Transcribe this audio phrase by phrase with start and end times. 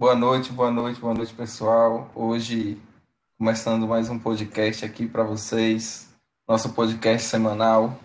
[0.00, 2.10] Boa noite, boa noite, boa noite, pessoal.
[2.14, 2.80] Hoje,
[3.36, 6.08] começando mais um podcast aqui para vocês,
[6.48, 8.00] nosso podcast semanal,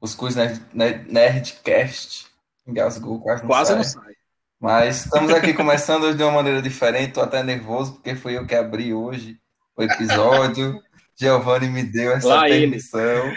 [0.00, 0.62] os Quiz Nerd,
[1.08, 2.26] Nerdcast.
[2.64, 3.76] Engasgou, quase não quase sai.
[3.78, 4.12] não sai.
[4.60, 8.46] Mas estamos aqui começando hoje de uma maneira diferente, estou até nervoso, porque foi eu
[8.46, 9.36] que abri hoje
[9.76, 10.80] o episódio.
[11.18, 12.60] Giovanni me deu essa Lá ele.
[12.60, 13.32] permissão.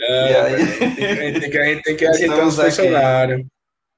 [0.00, 0.54] É, E aí?
[0.54, 3.44] a gente tem que, a gente tem que Estamos os funcionários.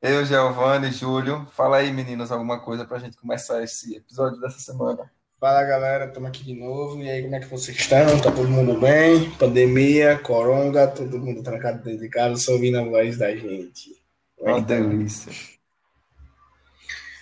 [0.03, 1.47] Eu, Giovanni, Júlio.
[1.53, 5.11] Fala aí, meninos, alguma coisa para a gente começar esse episódio dessa semana.
[5.39, 7.03] Fala galera, estamos aqui de novo.
[7.03, 8.19] E aí, como é que vocês estão?
[8.19, 9.31] Tá todo mundo bem?
[9.33, 13.95] Pandemia, coronga, todo mundo trancado dentro de casa, só ouvindo a voz da gente.
[14.39, 15.33] Uma delícia.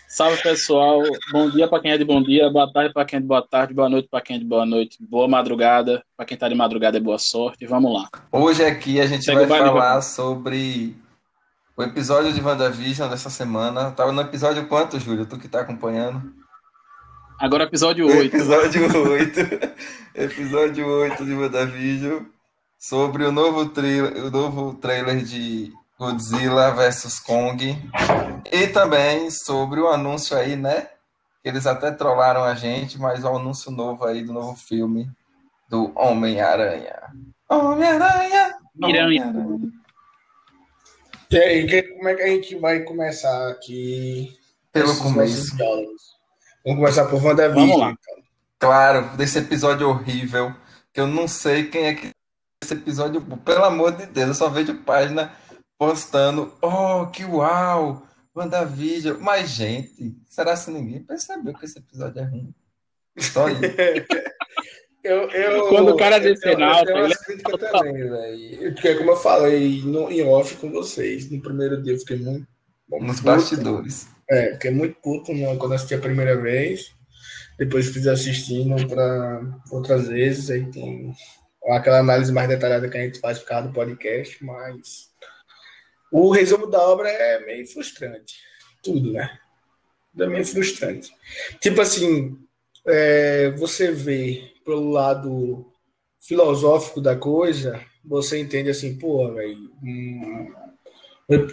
[0.06, 3.20] Salve pessoal, bom dia para quem é de bom dia, boa tarde para quem é
[3.20, 6.36] de boa tarde, boa noite para quem é de boa noite, boa madrugada, para quem
[6.36, 7.66] tá de madrugada é boa sorte.
[7.66, 8.08] Vamos lá.
[8.30, 10.96] Hoje aqui a gente Segue vai falar sobre
[11.78, 13.92] o episódio de WandaVision dessa semana.
[13.92, 15.24] Tava no episódio quanto, Júlio?
[15.24, 16.34] Tu que tá acompanhando?
[17.38, 18.36] Agora episódio 8.
[18.36, 19.40] Episódio 8.
[20.12, 22.24] episódio 8 de WandaVision.
[22.76, 27.76] Sobre o novo, trailer, o novo trailer de Godzilla vs Kong.
[28.50, 30.88] E também sobre o anúncio aí, né?
[31.44, 35.08] Eles até trollaram a gente, mas o anúncio novo aí do novo filme
[35.68, 36.96] do Homem-Aranha.
[37.48, 38.56] Homem-Aranha!
[38.82, 39.78] Homem-Aranha.
[41.30, 44.36] E aí, que- como é que a gente vai começar aqui?
[44.72, 45.56] Pelo começo.
[45.56, 47.66] Vamos começar por WandaVision.
[47.68, 47.90] Vamos lá.
[47.90, 48.24] então.
[48.58, 50.52] Claro, desse episódio horrível,
[50.92, 52.10] que eu não sei quem é que
[52.62, 55.32] esse episódio, pelo amor de Deus, eu só vejo página
[55.78, 58.02] postando, oh, que uau,
[58.34, 59.18] WandaVision.
[59.20, 62.52] Mas, gente, será que ninguém percebeu que esse episódio é ruim?
[63.18, 63.60] Só isso.
[65.04, 68.74] Eu, eu, Quando o cara eu desse tenho- eu umas críticas também, velho.
[68.74, 72.46] Porque, como eu falei no, em off com vocês, no primeiro dia eu fiquei muito.
[72.90, 73.22] Nos puto.
[73.26, 74.08] bastidores.
[74.30, 76.92] É, fiquei muito puto né, quando assisti a primeira vez.
[77.58, 80.50] Depois fiz assistindo para outras vezes.
[80.50, 81.12] Aí tem
[81.68, 85.08] aquela análise mais detalhada que a gente faz por causa do podcast, mas
[86.10, 88.34] o resumo da obra é meio frustrante.
[88.82, 89.38] Tudo, né?
[90.12, 91.10] Tudo é meio frustrante.
[91.60, 92.36] Tipo assim,
[92.86, 95.72] é, você vê pelo lado
[96.20, 99.70] filosófico da coisa, você entende assim, pô, velho,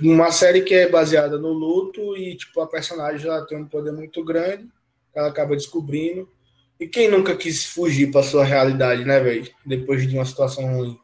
[0.04, 3.94] uma série que é baseada no luto e tipo a personagem ela tem um poder
[3.94, 4.68] muito grande,
[5.14, 6.30] ela acaba descobrindo.
[6.78, 9.50] E quem nunca quis fugir para sua realidade, né, velho?
[9.66, 11.00] Depois de uma situação ruim,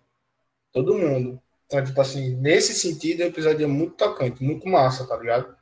[0.73, 1.41] todo mundo.
[1.65, 5.55] Então, tipo assim, nesse sentido, o episódio é muito tocante, muito massa, tá ligado?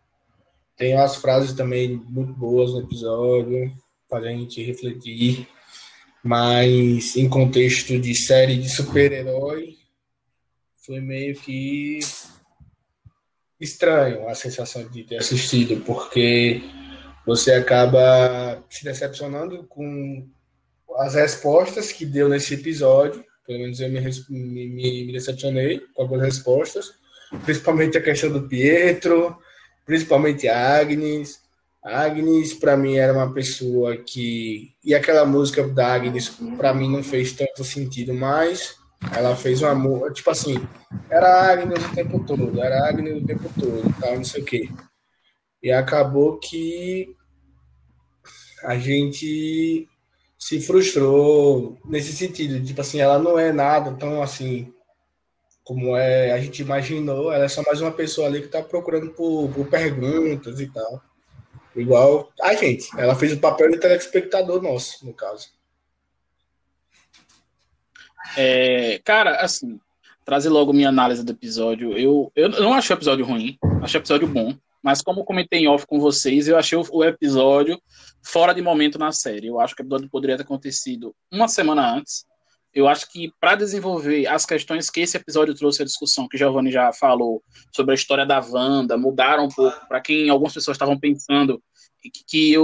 [0.76, 3.72] Tem umas frases também muito boas no episódio,
[4.10, 5.48] para a gente refletir.
[6.24, 9.78] Mas em contexto de série de super-herói,
[10.86, 12.00] foi meio que
[13.60, 16.62] estranho a sensação de ter assistido, porque
[17.26, 20.28] você acaba se decepcionando com
[20.98, 23.24] as respostas que deu nesse episódio.
[23.46, 24.00] Pelo menos eu me,
[24.30, 26.92] me- me decepcionei com algumas respostas,
[27.46, 29.38] principalmente a questão do Pietro,
[29.86, 31.42] principalmente a Agnes.
[31.84, 34.74] Agnes, para mim, era uma pessoa que.
[34.84, 38.76] E aquela música da Agnes, para mim, não fez tanto sentido mais.
[39.16, 40.12] Ela fez uma.
[40.12, 40.56] Tipo assim,
[41.10, 44.70] era Agnes o tempo todo, era Agnes o tempo todo, tal, não sei o quê.
[45.64, 47.16] E acabou que
[48.64, 49.88] a gente
[50.38, 52.64] se frustrou nesse sentido.
[52.66, 54.74] Tipo assim, ela não é nada tão assim
[55.64, 57.32] como é, a gente imaginou.
[57.32, 61.09] Ela é só mais uma pessoa ali que tá procurando por, por perguntas e tal.
[61.76, 62.90] Igual a gente.
[62.98, 65.50] Ela fez o papel de telespectador nosso, no caso.
[68.38, 69.80] É, cara, assim,
[70.26, 71.98] trazer logo minha análise do episódio.
[71.98, 74.56] Eu, eu não achei o episódio ruim, achei o episódio bom.
[74.82, 77.82] Mas como comentei em off com vocês, eu achei o, o episódio
[78.24, 79.48] fora de momento na série.
[79.48, 82.26] Eu acho que o episódio poderia ter acontecido uma semana antes.
[82.74, 86.72] Eu acho que para desenvolver as questões que esse episódio trouxe à discussão, que Giovanni
[86.72, 87.42] já falou
[87.76, 91.62] sobre a história da Wanda, mudaram um pouco para quem algumas pessoas estavam pensando
[92.02, 92.56] que, que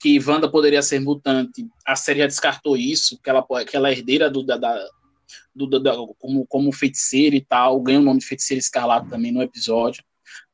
[0.00, 1.66] que Wanda poderia ser mutante.
[1.86, 4.86] A série já descartou isso, que ela, que ela é herdeira do, da, da-
[5.54, 9.42] do, da- como, como feiticeira e tal, ganha o nome de feiticeira escarlate também no
[9.42, 10.04] episódio.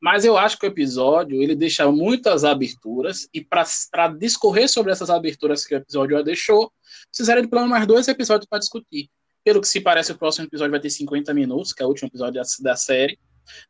[0.01, 5.11] Mas eu acho que o episódio ele deixa muitas aberturas e para discorrer sobre essas
[5.11, 6.73] aberturas que o episódio já deixou,
[7.11, 9.09] precisaria de pelo menos dois episódios para discutir.
[9.45, 12.09] Pelo que se parece, o próximo episódio vai ter 50 minutos, que é o último
[12.09, 13.19] episódio da, da série.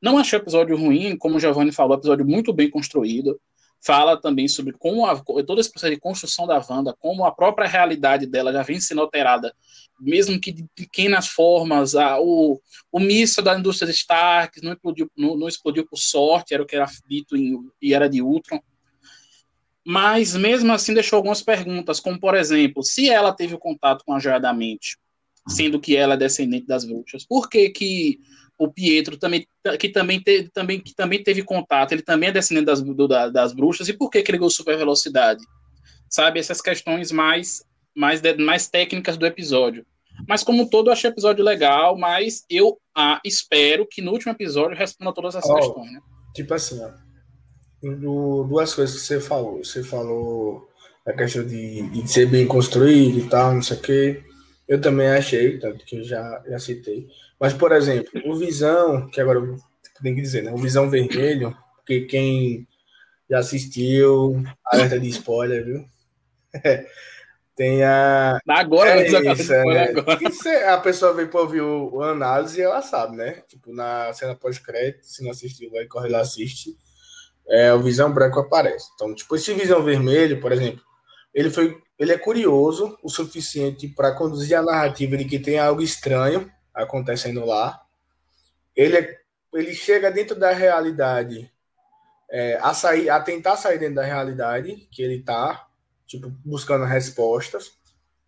[0.03, 3.41] Não achei o episódio ruim, como o Giovanni falou, episódio muito bem construído.
[3.82, 7.67] Fala também sobre como a, todo esse processo de construção da Wanda, como a própria
[7.67, 9.55] realidade dela já vem sendo alterada,
[9.99, 11.94] mesmo que de pequenas formas.
[11.94, 12.61] A, o,
[12.93, 16.77] o míssil da indústria Stark não explodiu, não, não explodiu por sorte, era o que
[16.77, 18.61] era dito em, e era de Ultron.
[19.85, 24.21] mas mesmo assim deixou algumas perguntas, como por exemplo, se ela teve contato com a
[24.21, 24.99] joia da mente,
[25.49, 28.21] sendo que ela é descendente das bruxas, por que que
[28.61, 29.47] o Pietro também
[29.79, 33.55] que também teve, também que também teve contato, ele também é descendente das, do, das
[33.55, 35.43] bruxas e por que que ele ganhou super velocidade?
[36.11, 37.65] Sabe essas questões mais
[37.97, 39.87] mais mais técnicas do episódio.
[40.29, 44.12] Mas como um todo, eu achei o episódio legal, mas eu ah, espero que no
[44.12, 46.01] último episódio responda todas essas oh, questões, né?
[46.35, 49.65] Tipo assim, ó, duas coisas que você falou.
[49.65, 50.69] Você falou
[51.06, 54.23] a questão de, de ser bem construído e tal, não sei o quê.
[54.69, 57.09] Eu também achei, tanto que eu já, já citei.
[57.41, 59.57] Mas, por exemplo, o Visão, que agora eu
[60.03, 60.53] tenho que dizer, né?
[60.53, 62.69] O Visão Vermelho, porque quem
[63.29, 65.85] já assistiu, alerta de spoiler, viu?
[67.57, 68.39] Tem a.
[68.49, 70.19] Agora, é isso, é, agora.
[70.23, 73.43] Isso é, a pessoa vem para ouvir o, o análise ela sabe, né?
[73.49, 76.75] Tipo, na cena pós-crédito, se não assistiu, vai correr lá assiste
[77.51, 78.89] é, o Visão Branco aparece.
[78.95, 80.83] Então, tipo, esse Visão Vermelho, por exemplo,
[81.35, 85.83] ele foi, ele é curioso o suficiente para conduzir a narrativa de que tem algo
[85.83, 87.81] estranho acontecendo lá.
[88.75, 89.20] Ele, é,
[89.55, 91.52] ele chega dentro da realidade,
[92.31, 95.69] é, a sair, a tentar sair dentro da realidade que ele tá,
[96.06, 97.72] tipo, buscando respostas,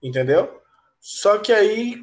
[0.03, 0.61] entendeu?
[1.01, 2.03] Só que aí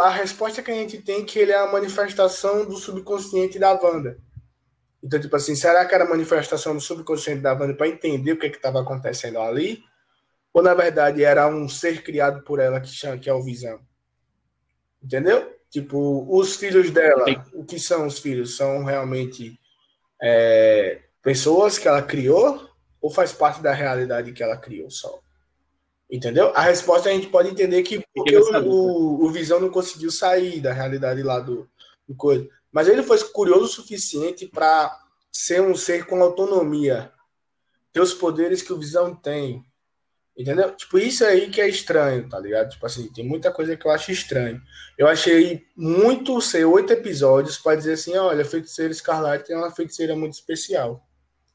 [0.00, 3.72] a resposta que a gente tem é que ele é a manifestação do subconsciente da
[3.72, 4.18] Wanda.
[5.02, 8.46] Então, tipo assim, será que era manifestação do subconsciente da Wanda para entender o que
[8.46, 9.82] é estava acontecendo ali?
[10.52, 13.80] Ou, na verdade, era um ser criado por ela que, chama, que é o Visão?
[15.02, 15.56] Entendeu?
[15.70, 18.56] Tipo, os filhos dela, o que são os filhos?
[18.56, 19.60] São realmente
[20.20, 22.68] é, pessoas que ela criou
[23.00, 25.20] ou faz parte da realidade que ela criou só?
[26.10, 26.52] Entendeu?
[26.54, 30.60] A resposta a gente pode entender que porque o, o, o Visão não conseguiu sair
[30.60, 31.68] da realidade lá do,
[32.08, 32.48] do coisa.
[32.72, 34.98] Mas ele foi curioso o suficiente para
[35.30, 37.12] ser um ser com autonomia,
[37.92, 39.64] ter os poderes que o Visão tem.
[40.38, 40.70] Entendeu?
[40.76, 42.70] Tipo, isso aí que é estranho, tá ligado?
[42.70, 44.62] Tipo assim, tem muita coisa que eu acho estranho.
[44.96, 50.14] Eu achei muito ser oito episódios para dizer assim: olha, feiticeira Escarlate é uma feiticeira
[50.14, 51.04] muito especial.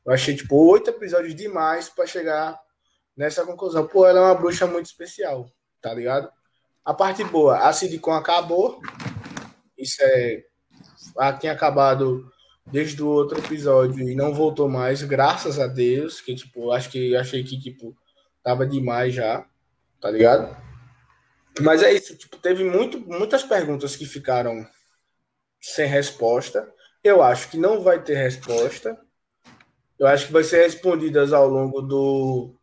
[0.06, 2.59] Eu achei, tipo, oito episódios demais para chegar
[3.15, 3.88] nessa conclusão.
[3.88, 5.50] Pô, ela é uma bruxa muito especial,
[5.81, 6.30] tá ligado?
[6.83, 8.81] A parte boa, a Sidicon acabou.
[9.77, 10.44] Isso é
[11.18, 12.30] ah, tinha acabado
[12.65, 17.15] desde o outro episódio e não voltou mais, graças a Deus, que tipo, acho que
[17.15, 17.95] achei que tipo
[18.44, 19.45] tava demais já,
[20.01, 20.56] tá ligado?
[21.62, 24.68] Mas é isso, tipo, teve muito, muitas perguntas que ficaram
[25.62, 26.68] sem resposta.
[27.04, 29.00] Eu acho que não vai ter resposta.
[29.98, 32.56] Eu acho que vai ser respondidas ao longo do,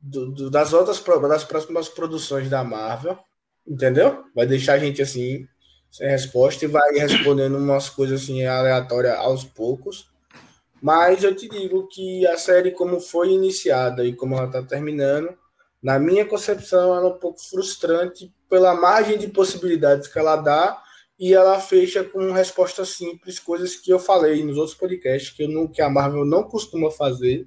[0.00, 3.18] do, do das outras das próximas produções da Marvel,
[3.66, 4.24] entendeu?
[4.34, 5.46] Vai deixar a gente assim
[5.90, 10.10] sem resposta e vai respondendo umas coisas assim aleatórias aos poucos.
[10.82, 15.32] Mas eu te digo que a série, como foi iniciada e como ela está terminando,
[15.80, 20.82] na minha concepção, ela é um pouco frustrante pela margem de possibilidades que ela dá
[21.16, 25.48] e ela fecha com respostas simples, coisas que eu falei nos outros podcasts que, eu
[25.48, 27.46] não, que a Marvel não costuma fazer,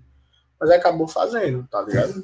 [0.57, 2.23] mas acabou fazendo, tá ligado?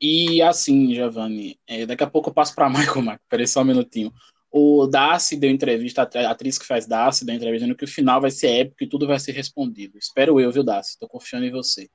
[0.00, 3.64] E assim, Giovanni, é, daqui a pouco eu passo para Michael Marco, peraí só um
[3.64, 4.12] minutinho.
[4.52, 8.20] O Darcy deu entrevista, a atriz que faz Darcy deu entrevista dizendo que o final
[8.20, 9.96] vai ser épico e tudo vai ser respondido.
[9.96, 10.90] Espero eu, viu, Darcy?
[10.90, 11.88] Estou confiando em você.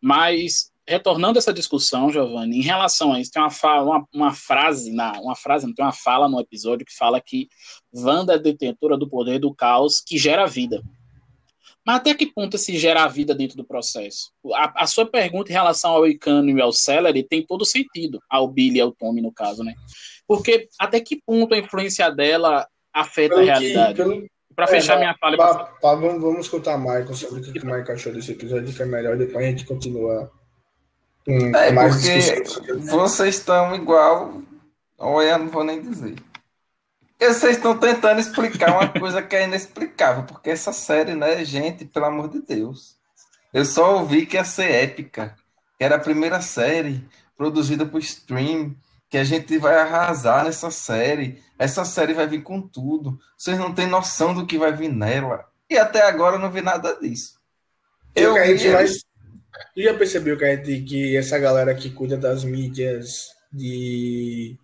[0.00, 4.32] Mas, retornando a essa discussão, Giovanni, em relação a isso, tem uma, fala, uma, uma
[4.32, 7.48] frase, na, uma frase, não tem uma fala no episódio que fala que
[7.94, 10.82] Wanda é detentora do poder do caos que gera vida.
[11.84, 14.30] Mas até que ponto se gera a vida dentro do processo?
[14.54, 18.46] A, a sua pergunta em relação ao Icano e ao Celery tem todo sentido, ao
[18.46, 19.74] Billy e ao Tommy, no caso, né?
[20.26, 24.30] Porque até que ponto a influência dela afeta pelo a realidade?
[24.54, 25.36] Para é, fechar minha fala.
[25.36, 28.82] Pra, pra, vamos, vamos escutar Michael sobre o que o Michael achou desse episódio, que
[28.82, 30.30] é melhor, depois a gente continua.
[31.24, 34.42] Com é, mais porque vocês estão igual.
[34.98, 36.14] Olha, não vou nem dizer.
[37.28, 42.06] Vocês estão tentando explicar uma coisa que é inexplicável, porque essa série, né, gente, pelo
[42.06, 42.96] amor de Deus.
[43.54, 45.36] Eu só ouvi que ia ser épica,
[45.78, 48.74] que era a primeira série produzida por stream,
[49.08, 51.40] que a gente vai arrasar nessa série.
[51.58, 53.18] Essa série vai vir com tudo.
[53.36, 55.46] Vocês não têm noção do que vai vir nela.
[55.70, 57.38] E até agora eu não vi nada disso.
[58.14, 59.04] Eu, eu vi mais...
[59.74, 64.58] Tu já percebeu que, essa galera que cuida das mídias de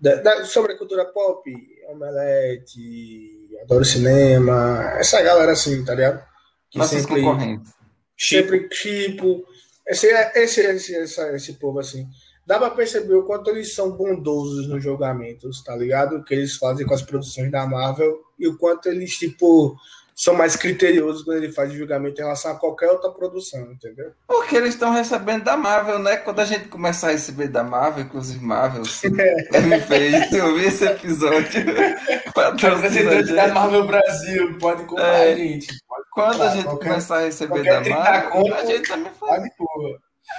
[0.00, 1.50] da, da, sobre a cultura pop,
[1.88, 6.22] Omelete, Adoro Cinema, essa galera assim, tá ligado?
[6.70, 7.72] Que Nossos sempre, concorrentes.
[8.18, 9.44] Sempre, tipo,
[9.86, 12.06] esse, esse, esse, esse, esse povo assim.
[12.46, 16.16] Dá pra perceber o quanto eles são bondosos nos julgamentos, tá ligado?
[16.16, 19.74] O que eles fazem com as produções da Marvel e o quanto eles, tipo,
[20.18, 24.12] são mais criteriosos quando ele faz julgamento em relação a qualquer outra produção, entendeu?
[24.26, 26.16] Porque eles estão recebendo da Marvel, né?
[26.16, 28.82] Quando a gente começar a receber da Marvel, inclusive Marvel,
[29.52, 29.60] é.
[29.62, 31.62] me fez, eu vi esse episódio.
[32.34, 35.68] Representante da Marvel Brasil, pode comprar é, a gente.
[35.86, 39.44] Pode quando comprar, a gente qualquer, começar a receber da Marvel, a gente também faz.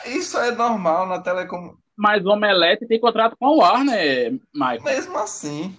[0.07, 1.73] Isso é normal na telecom.
[1.97, 4.83] Mas o Omelete tem contrato com a Warner, Michael.
[4.83, 5.73] Mesmo assim.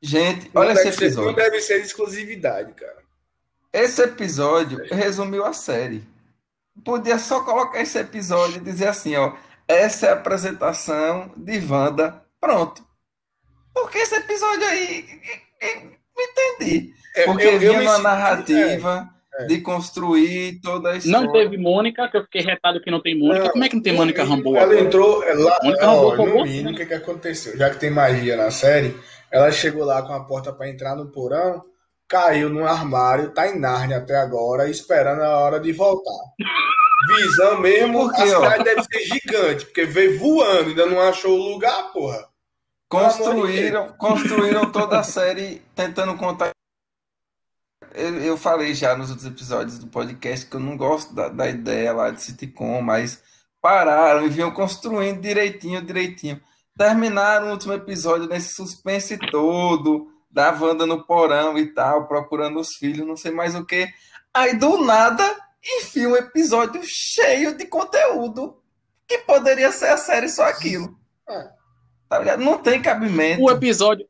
[0.00, 1.14] Gente, olha esse episódio.
[1.14, 2.98] Ser, não deve ser de exclusividade, cara.
[3.72, 6.02] Esse episódio resumiu a série.
[6.84, 9.34] Podia só colocar esse episódio e dizer assim, ó.
[9.66, 12.22] Essa é a apresentação de Wanda.
[12.40, 12.82] Pronto.
[13.74, 15.04] Porque esse episódio aí.
[16.16, 16.94] Não entendi.
[17.14, 19.10] É, Porque eu, eu vinha uma narrativa.
[19.14, 19.46] É é.
[19.46, 21.26] de construir toda a história.
[21.26, 23.44] Não teve Mônica, que eu fiquei retado que não tem Mônica.
[23.44, 24.56] Não, Como é que não tem Mônica Rambo?
[24.56, 25.58] Ela entrou lá.
[25.62, 27.56] Mônica Rambo, no mínimo, o que, que aconteceu?
[27.56, 28.96] Já que tem magia na série,
[29.30, 31.64] ela chegou lá com a porta para entrar no porão,
[32.06, 36.18] caiu no armário, tá em Nárnia até agora, esperando a hora de voltar.
[37.08, 41.32] Visão mesmo, porque, a cidade ó, deve ser gigante, porque veio voando, ainda não achou
[41.38, 42.26] o lugar, porra.
[42.88, 46.50] Construíram, construíram toda a série tentando contar
[47.94, 51.48] eu, eu falei já nos outros episódios do podcast que eu não gosto da, da
[51.48, 53.22] ideia lá de sitcom, mas
[53.60, 56.40] pararam e vinham construindo direitinho, direitinho.
[56.78, 62.74] Terminaram o último episódio nesse suspense todo, da Wanda no porão e tal, procurando os
[62.76, 63.88] filhos, não sei mais o que.
[64.32, 65.24] Aí do nada,
[65.80, 68.62] enfia um episódio cheio de conteúdo
[69.06, 70.96] que poderia ser a série só aquilo.
[71.28, 71.48] É.
[72.08, 72.44] Tá ligado?
[72.44, 73.42] Não tem cabimento.
[73.42, 74.06] O episódio,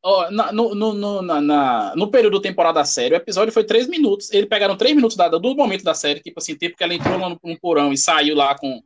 [0.00, 3.88] Oh, na, no, no, na, na, no período temporada da série, o episódio foi três
[3.88, 4.32] minutos.
[4.32, 7.18] Eles pegaram três minutos da, do momento da série, tipo assim, tempo que ela entrou
[7.18, 8.80] no, no porão e saiu lá com.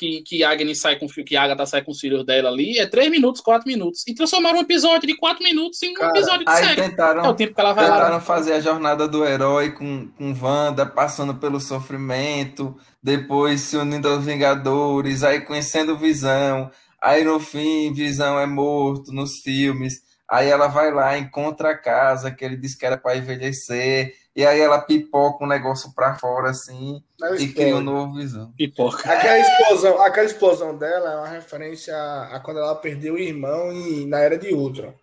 [0.00, 3.10] Que, que Agnes sai com que Agatha sai com os filhos dela ali, é três
[3.10, 4.02] minutos, quatro minutos.
[4.08, 6.80] E transformaram um episódio de quatro minutos em um Cara, episódio de aí série.
[6.80, 8.20] Tentaram, é o tempo que ela vai tentaram lá.
[8.20, 14.24] fazer a jornada do herói com, com Wanda, passando pelo sofrimento, depois se unindo aos
[14.24, 16.70] Vingadores, aí conhecendo Visão.
[17.02, 20.00] Aí no fim, Visão é morto nos filmes.
[20.30, 24.46] Aí ela vai lá, encontra a casa que ele disse que era para envelhecer, e
[24.46, 27.02] aí ela pipoca um negócio para fora assim
[27.38, 28.52] e cria um novo visão.
[28.56, 29.10] Pipoca.
[29.10, 33.72] Aquela explosão, aquela explosão dela é uma referência a, a quando ela perdeu o irmão
[33.72, 34.94] e, na era de Ultron.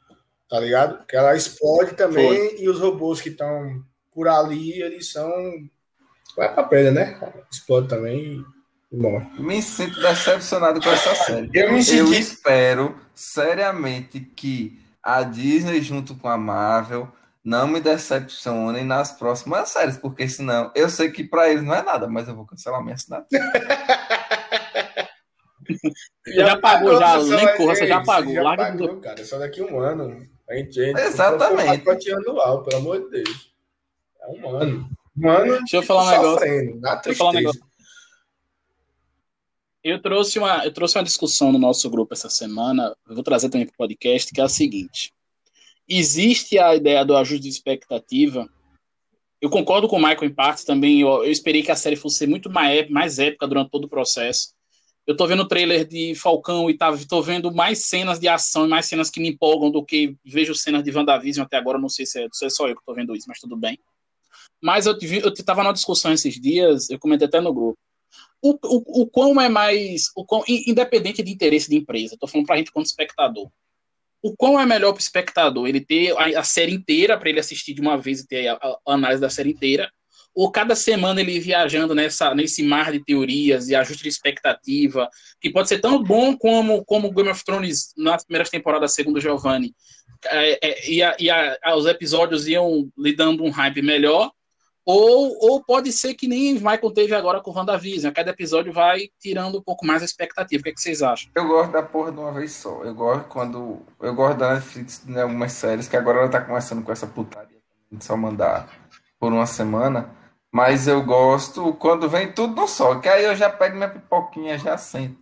[0.50, 1.06] Tá ligado?
[1.06, 2.62] Que ela explode também Foi.
[2.62, 5.30] e os robôs que estão por ali, eles são.
[6.36, 7.20] Vai pra perda, né?
[7.52, 8.46] Explode também
[8.92, 9.20] Bom.
[9.38, 11.50] Me sinto decepcionado com essa série.
[11.54, 11.98] Eu, me senti...
[11.98, 17.12] Eu espero seriamente que a Disney junto com a Marvel
[17.48, 21.82] não me decepcionem nas próximas séries, porque senão eu sei que para eles não é
[21.82, 23.42] nada, mas eu vou cancelar minha assinatura.
[26.28, 28.34] já, já pagou, já, nem corra, você já pagou.
[28.34, 29.00] Já Larga pagou, do...
[29.00, 30.28] cara, só daqui um ano.
[30.50, 31.86] A gente, a gente Exatamente.
[31.86, 33.54] Pacote anual, pelo amor de Deus.
[34.20, 34.90] É um ano.
[35.18, 36.80] Um ano Deixa eu falar um negócio.
[36.82, 37.62] Deixa eu falar um negócio.
[39.86, 43.48] Eu trouxe, uma, eu trouxe uma discussão no nosso grupo essa semana, eu vou trazer
[43.48, 45.14] também para o podcast, que é a seguinte.
[45.88, 48.48] Existe a ideia do ajuste de expectativa.
[49.40, 51.02] Eu concordo com o Michael em parte também.
[51.02, 54.56] Eu, eu esperei que a série fosse muito mais, mais épica durante todo o processo.
[55.06, 58.66] Eu tô vendo o trailer de Falcão e tá, tô vendo mais cenas de ação
[58.66, 61.80] e mais cenas que me empolgam do que vejo cenas de WandaVision até agora.
[61.80, 63.80] Não sei se é, se é só eu que tô vendo isso, mas tudo bem.
[64.62, 67.78] Mas eu, eu tava numa discussão esses dias, eu comentei até no grupo
[68.42, 70.12] o, o, o quão é mais.
[70.16, 73.50] O quão, independente de interesse de empresa, estou falando para a gente como espectador.
[74.22, 75.68] O quão é melhor para o espectador?
[75.68, 78.54] Ele ter a, a série inteira para ele assistir de uma vez e ter a,
[78.54, 79.90] a, análise da série inteira?
[80.34, 85.10] Ou cada semana ele viajando nessa, nesse mar de teorias e ajuste de expectativa,
[85.42, 89.74] que pode ser tão bom como, como Game of Thrones nas primeiras temporadas, segundo Giovanni,
[90.26, 94.32] é, é, e, a, e a, os episódios iam lhe dando um hype melhor,
[94.90, 98.14] ou, ou pode ser que nem Michael teve agora com o WandaVision.
[98.14, 100.62] Cada episódio vai tirando um pouco mais a expectativa.
[100.62, 101.30] O que, é que vocês acham?
[101.36, 102.86] Eu gosto da porra de uma vez só.
[102.86, 103.82] Eu gosto quando.
[104.00, 107.06] Eu gosto da Netflix em né, algumas séries, que agora ela tá começando com essa
[107.06, 107.58] putaria
[107.92, 108.70] de só mandar
[109.20, 110.10] por uma semana.
[110.50, 112.96] Mas eu gosto quando vem tudo no só.
[112.96, 115.20] Que aí eu já pego minha pipoquinha, já sento.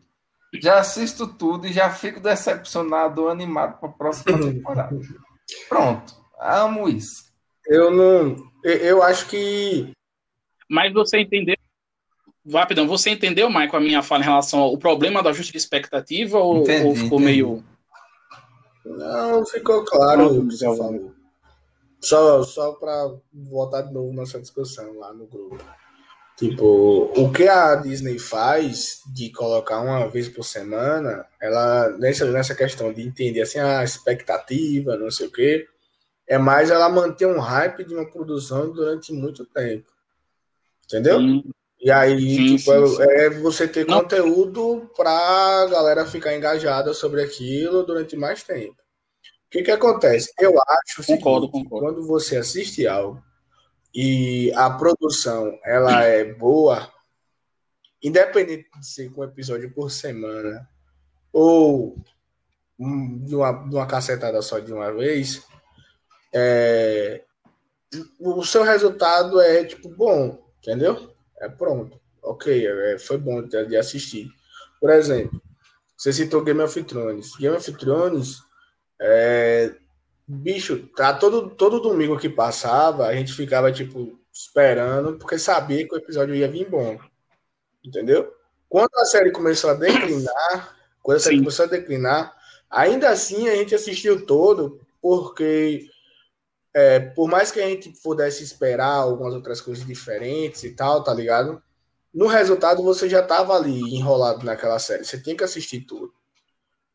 [0.62, 4.96] Já assisto tudo e já fico decepcionado, animado para a próxima temporada.
[5.68, 6.14] Pronto.
[6.40, 7.34] Amo isso.
[7.68, 9.92] Eu não eu acho que.
[10.68, 11.56] Mas você entendeu.
[12.52, 16.38] Rapidão, você entendeu, Michael, a minha fala em relação ao problema do ajuste de expectativa
[16.38, 17.24] ou, entendi, ou ficou entendi.
[17.24, 17.64] meio.
[18.86, 21.14] Não, ficou claro o que você falou.
[22.00, 25.58] Só, só para voltar de novo nessa discussão lá no grupo.
[26.38, 32.54] Tipo, o que a Disney faz de colocar uma vez por semana, ela nessa, nessa
[32.54, 35.68] questão de entender assim a expectativa, não sei o quê,
[36.28, 39.92] É mais ela manter um hype de uma produção durante muito tempo.
[40.86, 41.20] Entendeu?
[41.20, 41.44] Sim.
[41.80, 43.04] E aí, sim, tipo, sim, sim.
[43.04, 44.02] é você ter Não.
[44.02, 48.74] conteúdo pra galera ficar engajada sobre aquilo durante mais tempo.
[48.74, 50.32] O que que acontece?
[50.40, 51.86] Eu acho concordo, seguinte, concordo.
[51.86, 53.24] quando você assiste algo
[53.94, 56.92] e a produção ela é boa,
[58.04, 60.68] independente de ser com um episódio por semana
[61.32, 61.96] ou
[62.78, 65.46] de uma, de uma cacetada só de uma vez,
[66.36, 67.24] é,
[68.20, 71.16] o seu resultado é tipo bom, entendeu?
[71.40, 74.28] É pronto, ok, é, foi bom de, assistir.
[74.82, 75.42] Por exemplo,
[75.98, 77.38] você citou Game of Thrones.
[77.38, 78.40] Game of Thrones,
[79.02, 79.74] é,
[80.28, 85.96] bicho, tá todo, todo domingo que passava, a gente ficava tipo esperando, porque sabia que
[85.96, 87.00] o episódio ia vir bom,
[87.82, 88.34] entendeu?
[88.68, 91.44] Quando a série começou a declinar, quando a série Sim.
[91.44, 92.36] começou a declinar,
[92.70, 95.88] ainda assim a gente assistiu todo, porque
[96.76, 101.14] é, por mais que a gente pudesse esperar algumas outras coisas diferentes e tal, tá
[101.14, 101.64] ligado?
[102.14, 105.06] No resultado você já tava ali enrolado naquela série.
[105.06, 106.14] Você tem que assistir tudo.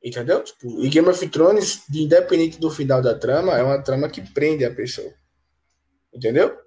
[0.05, 0.45] Entendeu?
[0.45, 4.67] Tipo, e Game of Thrones, independente do final da trama, é uma trama que prende
[4.67, 5.13] a pessoa.
[6.13, 6.59] Entendeu?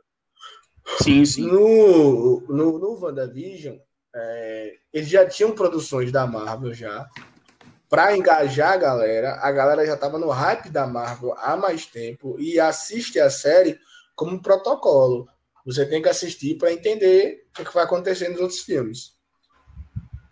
[1.03, 1.45] Sim, sim.
[1.45, 3.77] No, no, no WandaVision,
[4.15, 7.07] é, eles já tinham produções da Marvel já
[7.93, 9.35] para engajar a galera.
[9.35, 13.77] A galera já estava no hype da Marvel há mais tempo e assiste a série
[14.15, 15.27] como um protocolo.
[15.63, 19.11] Você tem que assistir para entender o que, vai acontecer nos outros filmes.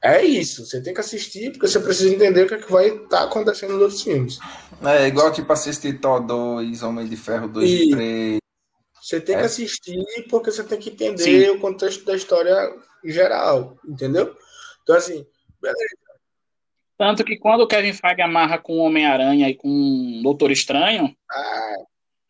[0.02, 3.24] É isso, você tem que assistir porque você precisa entender o que, vai estar tá
[3.26, 4.40] acontecendo nos outros filmes.
[4.84, 8.40] É igual tipo assistir Thor 2, Homem de Ferro 2 e 3.
[9.00, 9.38] Você tem é.
[9.38, 11.50] que assistir porque você tem que entender Sim.
[11.52, 12.58] o contexto da história
[13.06, 14.36] geral, entendeu?
[14.82, 15.24] Então, assim,
[15.62, 16.01] beleza.
[17.02, 21.12] Tanto que quando o Kevin Feige amarra com o Homem-Aranha e com o Doutor Estranho,
[21.32, 21.76] ah,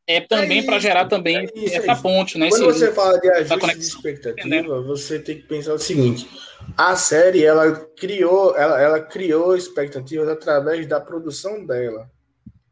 [0.08, 2.48] é também é para gerar também é isso, essa é ponte, né?
[2.48, 6.26] Quando você fala de ajuste de expectativa, você tem que pensar o seguinte:
[6.78, 12.10] a série ela criou, ela, ela criou expectativas através da produção dela.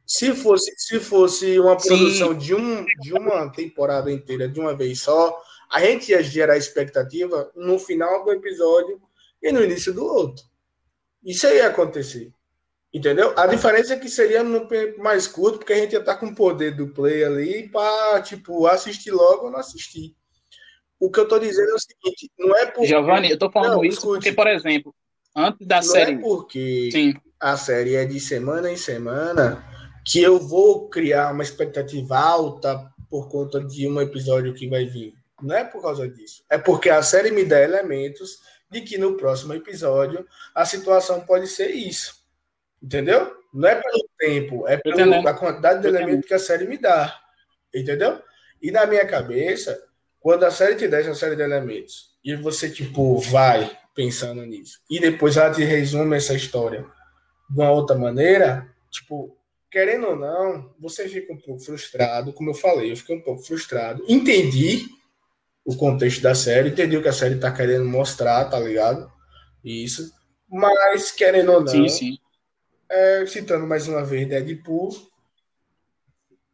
[0.07, 5.01] Se fosse, se fosse uma produção de, um, de uma temporada inteira de uma vez
[5.01, 5.37] só,
[5.69, 9.01] a gente ia gerar expectativa no final do episódio
[9.43, 10.48] e no início do outro.
[11.23, 12.31] Isso aí ia acontecer.
[12.91, 13.33] Entendeu?
[13.37, 16.27] A diferença é que seria no tempo mais curto, porque a gente ia estar com
[16.27, 20.15] o poder do play ali para, tipo, assistir logo ou não assistir.
[20.99, 22.87] O que eu estou dizendo é o seguinte, não é porque...
[22.87, 24.95] Giovanni, eu estou falando não, isso escute, porque, por exemplo,
[25.35, 26.13] antes da não série...
[26.13, 27.13] Não é porque Sim.
[27.39, 29.63] a série é de semana em semana
[30.05, 35.13] que eu vou criar uma expectativa alta por conta de um episódio que vai vir.
[35.41, 36.43] Não é por causa disso.
[36.49, 41.47] É porque a série me dá elementos de que no próximo episódio a situação pode
[41.47, 42.23] ser isso.
[42.81, 43.35] Entendeu?
[43.53, 47.19] Não é pelo tempo, é pela quantidade de elementos que a série me dá.
[47.73, 48.21] Entendeu?
[48.61, 49.81] E na minha cabeça,
[50.19, 54.79] quando a série te dá essa série de elementos e você, tipo, vai pensando nisso,
[54.89, 56.85] e depois ela te resume essa história
[57.49, 59.35] de uma outra maneira, tipo,
[59.71, 63.41] querendo ou não, você fica um pouco frustrado, como eu falei, eu fiquei um pouco
[63.41, 64.03] frustrado.
[64.07, 64.98] Entendi
[65.69, 69.11] o contexto da série, entendi o que a série tá querendo mostrar, tá ligado?
[69.63, 70.11] Isso.
[70.49, 72.17] Mas, querendo ou não, sim, sim.
[72.89, 74.89] É, citando mais uma vez Deadpool,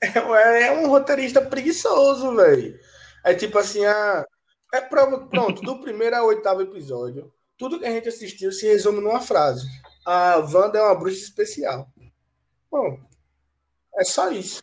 [0.04, 2.78] é, é um roteirista preguiçoso, velho.
[3.23, 4.25] É tipo assim, a,
[4.73, 8.99] é prova, pronto, do primeiro ao oitavo episódio, tudo que a gente assistiu se resume
[8.99, 9.65] numa frase.
[10.06, 11.88] A Wanda é uma bruxa especial.
[12.69, 12.99] Bom,
[13.95, 14.62] é só isso.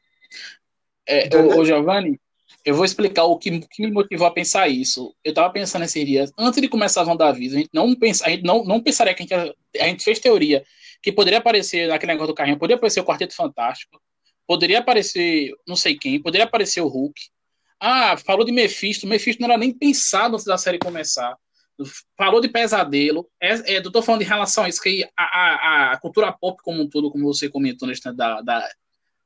[1.07, 2.21] É, o, Giovanni,
[2.65, 5.15] eu vou explicar o que, que, me motivou a pensar isso.
[5.25, 8.31] Eu tava pensando esses dias, antes de começar a WandaVision, a gente não, pensa, a
[8.31, 10.65] gente não, não pensaria que a gente, a gente fez teoria
[11.03, 14.01] que poderia aparecer naquele negócio do carrinho, poderia aparecer o Quarteto Fantástico,
[14.47, 17.21] poderia aparecer não sei quem, poderia aparecer o Hulk.
[17.81, 21.37] Ah, falou de Mephisto, Mephisto não era nem pensado antes da série começar.
[22.17, 23.29] Falou de pesadelo.
[23.41, 26.63] É, é, eu tô falando em relação a isso, que a, a, a cultura pop
[26.63, 28.69] como um todo, como você comentou, né, da, da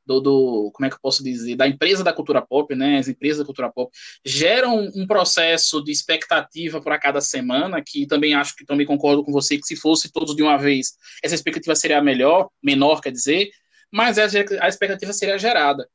[0.07, 3.09] do, do, como é que eu posso dizer, da empresa da cultura pop, né, as
[3.09, 3.91] empresas da cultura pop,
[4.25, 9.33] geram um processo de expectativa para cada semana, que também acho que também concordo com
[9.33, 13.51] você, que se fosse todos de uma vez, essa expectativa seria melhor, menor, quer dizer,
[13.91, 14.27] mas a,
[14.69, 15.89] expectativa seria gerada.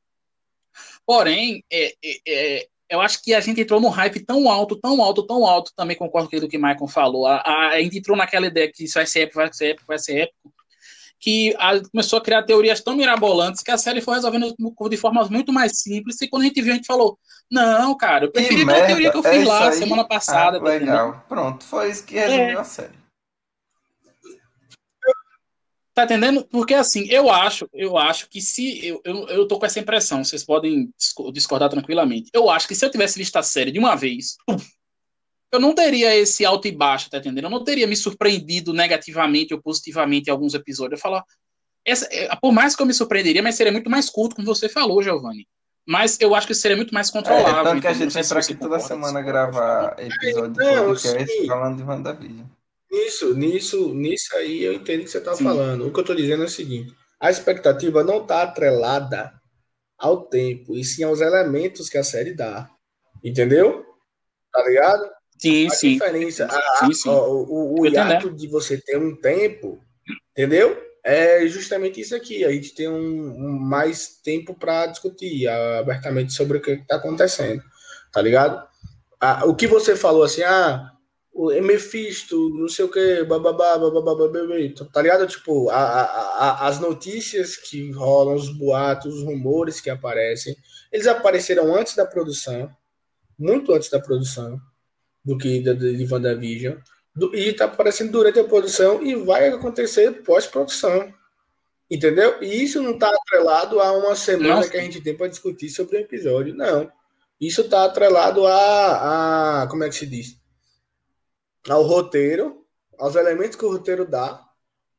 [1.06, 5.02] Porém, é, é, é, eu acho que a gente entrou num hype tão alto, tão
[5.02, 7.98] alto, tão alto, também concordo com o que o Michael falou, a, a, a gente
[7.98, 10.52] entrou naquela ideia que isso vai ser épico, vai ser épico, vai ser épico,
[11.22, 14.52] que a, começou a criar teorias tão mirabolantes que a série foi resolvendo
[14.90, 16.20] de formas muito mais simples.
[16.20, 17.16] E quando a gente viu, a gente falou:
[17.48, 19.74] Não, cara, eu preferi a teoria que eu fiz é lá aí?
[19.74, 20.58] semana passada.
[20.58, 21.24] Ah, legal.
[21.28, 22.60] Pronto, foi isso que resumiu é.
[22.60, 23.02] a série.
[25.94, 26.44] Tá entendendo?
[26.50, 30.24] Porque assim, eu acho, eu acho que se eu, eu, eu tô com essa impressão,
[30.24, 30.90] vocês podem
[31.32, 32.30] discordar tranquilamente.
[32.34, 34.36] Eu acho que se eu tivesse visto a série de uma vez,
[35.52, 37.44] eu não teria esse alto e baixo, tá entendendo?
[37.44, 40.98] Eu não teria me surpreendido negativamente ou positivamente em alguns episódios.
[40.98, 41.24] Eu falar,
[41.84, 44.68] essa, é, por mais que eu me surpreenderia, mas seria muito mais curto, como você
[44.68, 45.46] falou, Giovanni.
[45.86, 47.60] Mas eu acho que seria muito mais controlável.
[47.60, 51.76] É, tanto que a gente vem pra aqui toda semana gravar episódio de podcast falando
[51.76, 52.46] de WandaVision.
[52.90, 55.86] Nisso, nisso, nisso aí eu entendo o que você está falando.
[55.86, 59.32] O que eu estou dizendo é o seguinte: a expectativa não está atrelada
[59.98, 62.70] ao tempo, e sim aos elementos que a série dá.
[63.24, 63.84] Entendeu?
[64.52, 65.10] Tá ligado?
[65.42, 65.92] Sim, a sim.
[65.94, 67.08] Diferença, a, sim, sim.
[67.08, 69.82] A, o, o, hiato de você ter um tempo,
[70.30, 70.80] entendeu?
[71.02, 72.44] É justamente isso aqui.
[72.44, 77.60] A gente tem um, um mais tempo para discutir abertamente sobre o que está acontecendo.
[78.12, 78.64] Tá ligado?
[79.20, 80.92] Ah, o que você falou assim, ah,
[81.32, 84.46] o Mephisto, não sei o que, bababá, bababá, bababá,
[84.92, 85.26] tá ligado?
[85.26, 90.54] Tipo, a, a, a, as notícias que rolam, os boatos, os rumores que aparecem,
[90.92, 92.70] eles apareceram antes da produção,
[93.36, 94.60] muito antes da produção
[95.24, 96.76] do que da, de WandaVision,
[97.14, 101.12] do, e tá aparecendo durante a produção e vai acontecer pós-produção.
[101.90, 102.42] Entendeu?
[102.42, 104.70] E isso não tá atrelado a uma semana Nossa.
[104.70, 106.90] que a gente tem para discutir sobre o episódio, não.
[107.40, 110.42] Isso tá atrelado a, a como é que se diz?
[111.68, 112.64] ao roteiro,
[112.98, 114.42] aos elementos que o roteiro dá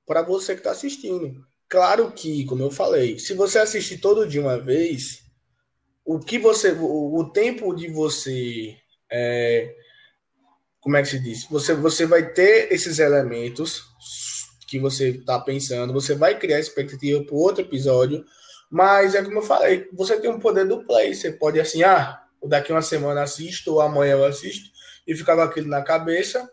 [0.06, 1.46] para você que está assistindo.
[1.68, 5.24] Claro que, como eu falei, se você assistir todo de uma vez,
[6.06, 8.78] o que você, o, o tempo de você,
[9.12, 9.76] é,
[10.84, 11.46] como é que se diz?
[11.46, 13.84] Você, você vai ter esses elementos
[14.68, 18.26] que você está pensando, você vai criar expectativa para outro episódio,
[18.70, 22.22] mas é como eu falei, você tem um poder do play, você pode assim, ah,
[22.44, 24.70] daqui uma semana assisto, ou amanhã eu assisto,
[25.08, 26.50] e ficava aquilo na cabeça,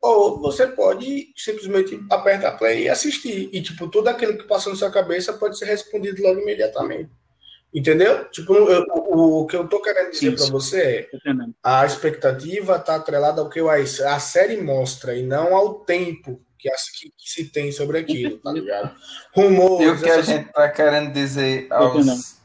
[0.00, 3.48] ou você pode simplesmente apertar play e assistir.
[3.52, 7.10] E, tipo, tudo aquilo que passou na sua cabeça pode ser respondido logo imediatamente.
[7.72, 8.28] Entendeu?
[8.30, 11.20] Tipo, eu, o, o, que eu tô querendo dizer para você é
[11.62, 16.68] a expectativa tá atrelada ao que a, a série mostra e não ao tempo que,
[16.68, 18.94] que, que se tem sobre aquilo, tá ligado?
[19.34, 19.86] Rumores.
[19.86, 22.40] E o que a gente tá querendo dizer aos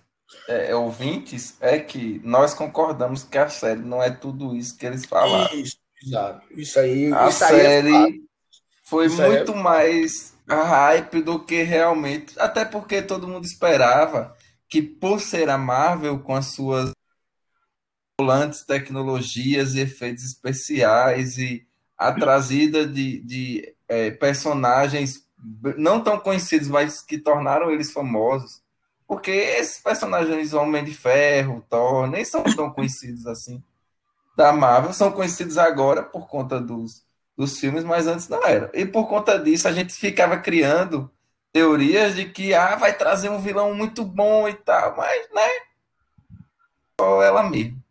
[0.48, 5.06] é, ouvintes é que nós concordamos que a série não é tudo isso que eles
[5.06, 5.54] falaram.
[5.56, 6.46] Isso, exato.
[6.52, 7.12] Isso aí.
[7.12, 8.26] A isso série aí é
[8.84, 9.56] foi isso muito é...
[9.56, 12.40] mais hype do que realmente.
[12.40, 14.35] Até porque todo mundo esperava
[14.70, 16.92] que, por ser a Marvel, com as suas
[18.20, 25.26] volantes tecnologias e efeitos especiais e a trazida de, de é, personagens
[25.78, 28.64] não tão conhecidos, mas que tornaram eles famosos
[29.08, 33.64] porque esses personagens Homem de Ferro, Thor, nem são tão conhecidos assim
[34.36, 37.06] da Marvel, são conhecidos agora por conta dos,
[37.38, 38.70] dos filmes, mas antes não era.
[38.74, 41.10] E por conta disso a gente ficava criando
[41.56, 45.50] teorias de que ah, vai trazer um vilão muito bom e tal, mas né?
[47.00, 47.82] Só ela mesmo.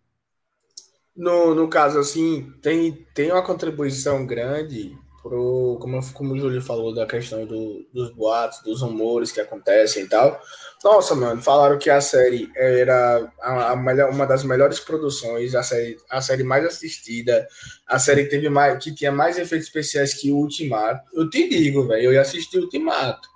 [1.16, 6.94] No, no caso, assim, tem, tem uma contribuição grande pro, como, como o Júlio falou,
[6.94, 10.38] da questão do, dos boatos, dos rumores que acontecem e tal.
[10.84, 15.62] Nossa, mano, falaram que a série era a, a melhor, uma das melhores produções, a
[15.62, 17.48] série, a série mais assistida,
[17.86, 21.00] a série que, teve mais, que tinha mais efeitos especiais que o Ultimato.
[21.14, 23.32] Eu te digo, velho, eu ia assistir o Ultimato.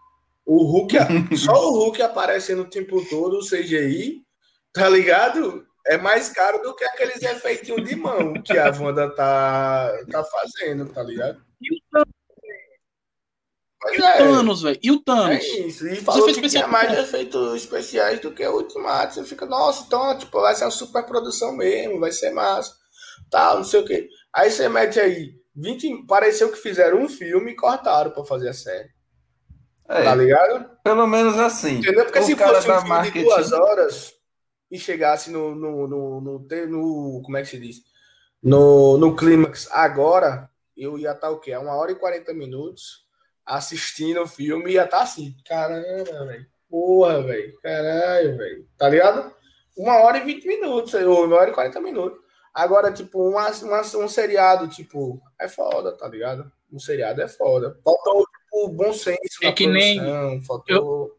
[0.49, 0.97] O Hulk,
[1.37, 4.23] só o Hulk aparecendo o tempo todo, o CGI,
[4.73, 5.67] tá ligado?
[5.87, 10.87] É mais caro do que aqueles efeitinhos de mão que a Wanda tá, tá fazendo,
[10.87, 11.43] tá ligado?
[11.61, 12.15] E o Thanos,
[13.93, 14.17] e o é.
[14.17, 14.81] Thanos, velho.
[14.83, 15.45] E o Thanos?
[15.45, 15.87] É isso.
[15.87, 19.15] E falou que tinha mais efeitos especiais do que o Ultimato.
[19.15, 22.75] Você fica, nossa, então, tipo, vai ser uma super produção mesmo, vai ser massa.
[23.31, 24.09] Tal, não sei o quê.
[24.35, 26.07] Aí você mete aí 20.
[26.07, 28.89] Pareceu que fizeram um filme e cortaram pra fazer a série.
[29.89, 30.71] É, tá ligado?
[30.85, 31.79] Pelo menos assim.
[31.79, 32.05] Entendeu?
[32.05, 34.15] Porque se fosse um filme de duas horas
[34.71, 37.77] e chegasse no, no, no, no, no, Como é que se diz?
[38.43, 41.53] No, no clímax agora, eu ia estar o quê?
[41.53, 43.07] A uma hora e 40 minutos
[43.45, 46.47] assistindo o filme e ia estar assim, caramba, velho.
[46.69, 47.59] Porra, velho.
[47.63, 48.69] Caralho, velho.
[48.77, 49.33] Tá ligado?
[49.77, 52.21] Uma hora e 20 minutos, ou uma hora e 40 minutos.
[52.53, 56.51] Agora, tipo, uma, uma, um seriado, tipo, é foda, tá ligado?
[56.71, 57.79] Um seriado é foda.
[57.83, 60.43] Faltou, tipo, bom senso é que produção, nem...
[60.43, 60.77] faltou...
[60.77, 61.19] Eu...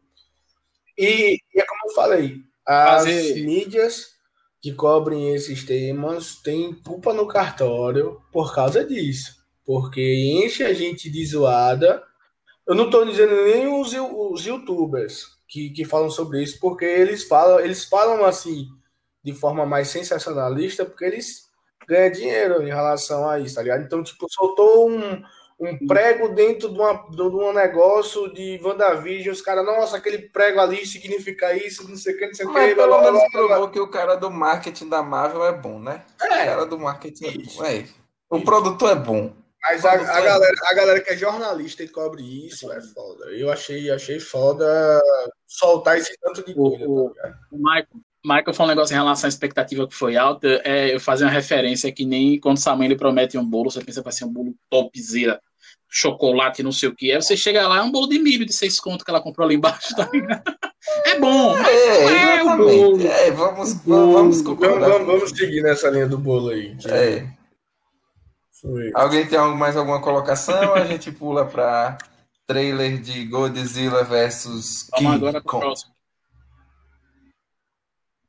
[0.98, 3.44] E, e é como eu falei, as Fazer...
[3.44, 4.14] mídias
[4.60, 9.40] que cobrem esses temas têm culpa no cartório por causa disso
[9.70, 12.02] porque enche a gente de zoada.
[12.66, 17.22] Eu não estou dizendo nem os, os youtubers que, que falam sobre isso, porque eles
[17.22, 18.66] falam, eles falam assim
[19.22, 21.48] de forma mais sensacionalista, porque eles
[21.86, 23.84] ganham dinheiro em relação a isso, tá ligado?
[23.84, 25.22] Então, tipo, soltou um,
[25.60, 30.58] um prego dentro de, uma, de um negócio de WandaVision, os caras, nossa, aquele prego
[30.58, 32.54] ali significa isso, não sei o que, não sei o que.
[32.54, 36.02] Mas pelo menos provou que o cara do marketing da Marvel é bom, né?
[36.20, 36.24] É.
[36.24, 37.64] O cara do marketing é bom.
[37.64, 37.84] É.
[38.30, 39.34] O produtor é bom.
[39.62, 43.26] Mas a, a, galera, a galera que é jornalista e cobre isso é foda.
[43.26, 44.98] Eu achei, achei foda
[45.46, 46.88] soltar esse tanto de coisa.
[46.88, 47.86] O, tá o Michael,
[48.24, 50.62] Michael falou um negócio em relação à expectativa que foi alta.
[50.64, 54.00] É eu fazer uma referência que nem quando Samuel ele promete um bolo, você pensa
[54.00, 55.42] que vai ser um bolo topzera,
[55.88, 57.10] chocolate, não sei o que.
[57.12, 59.44] Aí você chega lá, é um bolo de milho de seis contos que ela comprou
[59.44, 60.42] ali embaixo, tá ligado?
[61.04, 63.06] É bom, mas É, não é o bolo.
[63.06, 64.12] É, vamos, bolo.
[64.14, 66.76] vamos Vamos, vamos, vamos seguir nessa linha do bolo aí.
[66.76, 67.28] que É.
[68.94, 70.74] Alguém tem mais alguma colocação?
[70.74, 71.96] A gente pula para
[72.46, 75.64] trailer de Godzilla versus Vamos King agora Kong.
[75.64, 75.92] próximo.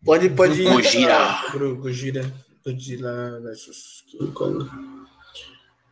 [0.06, 0.72] Pode, pode ir.
[0.72, 1.41] Gojira.
[1.80, 2.34] Gojira.
[2.65, 4.70] Godzilla versus King Kong.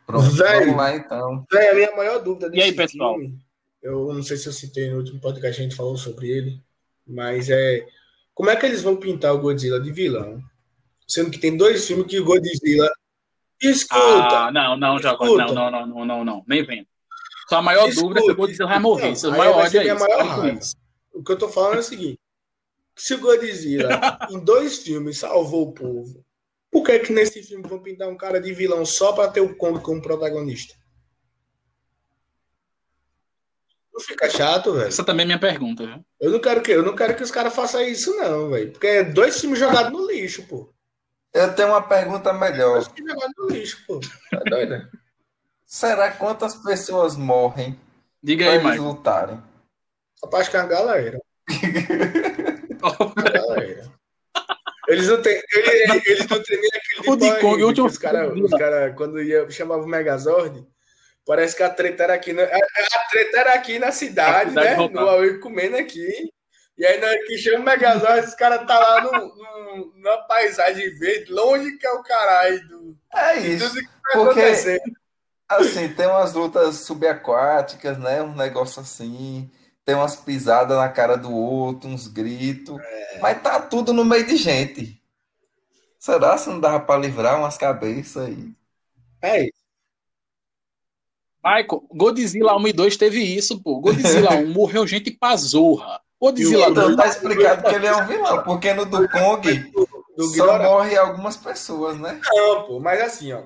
[0.09, 0.61] Pronto, Véi.
[0.61, 1.45] vamos lá então.
[1.51, 3.13] Véi, a minha maior dúvida desse aí, pessoal?
[3.13, 3.37] filme,
[3.79, 6.59] eu não sei se eu citei no último podcast, a gente falou sobre ele,
[7.05, 7.85] mas é
[8.33, 10.41] como é que eles vão pintar o Godzilla de vilão?
[11.07, 12.89] Sendo que tem dois filmes que o Godzilla.
[13.61, 14.47] Escuta!
[14.47, 15.45] Ah, não, não, Escuta.
[15.45, 16.87] não, não, não, não, não, não, nem vem.
[17.47, 19.13] Sua maior Escuta, dúvida é se o Godzilla vai morrer.
[19.21, 19.99] não, maior vai ódio é isso.
[19.99, 20.59] maior.
[21.13, 22.19] O que eu tô falando é o seguinte:
[22.95, 23.89] se o Godzilla
[24.31, 26.25] em dois filmes salvou o povo,
[26.71, 29.55] por que que nesse filme vão pintar um cara de vilão só pra ter o
[29.55, 30.75] Kong como protagonista?
[33.93, 34.87] Não fica chato, velho.
[34.87, 36.05] Essa também é minha pergunta, viu?
[36.19, 38.71] Eu não quero que, eu não quero que os caras façam isso, não, velho.
[38.71, 40.73] Porque é dois filmes jogados no lixo, pô.
[41.33, 42.75] Eu tenho uma pergunta melhor.
[42.75, 43.99] Dois filmes jogados no lixo, pô.
[44.31, 44.89] Tá doido, né?
[45.65, 47.79] Será quantas pessoas morrem
[48.23, 48.87] Diga para aí, eles Michael.
[48.87, 49.43] lutarem?
[50.23, 51.19] Rapaz, que é uma galera.
[54.89, 55.41] Eles não têm.
[55.53, 59.21] Eles, eles não têm nem aquele O de Power Kong, último Os caras, cara, quando
[59.21, 60.65] ia, chamava o Megazord,
[61.25, 62.33] parece que a treta era aqui.
[62.33, 64.89] Na, a, a treta era aqui na cidade, cidade né?
[64.89, 66.09] No Aue comendo aqui.
[66.77, 70.17] E aí, na hora que chama o Megazord, os caras tá lá no, no, numa
[70.27, 72.97] paisagem verde, longe que é o caralho do.
[73.13, 73.67] É isso.
[73.67, 74.81] tudo que vai Porque- acontecer.
[75.47, 78.21] Assim, tem umas lutas subaquáticas, né?
[78.21, 79.49] Um negócio assim.
[79.89, 82.77] Tem umas pisadas na cara do outro, uns gritos.
[83.19, 85.01] Mas tá tudo no meio de gente.
[85.97, 88.53] Será se não dava pra livrar umas cabeças aí?
[89.19, 89.59] É isso.
[91.43, 93.79] Michael, Godzilla 1 e 2 teve isso, pô.
[93.79, 95.99] Godzilla 1 morreu gente pra zorra.
[96.21, 99.09] Godzilla E o- 2 Então tá explicado que ele é um vilão, porque no do
[99.09, 99.71] Kong
[100.15, 100.63] Do só Ghidorah.
[100.69, 102.21] morre algumas pessoas, né?
[102.31, 103.45] Não, pô, mas assim, ó.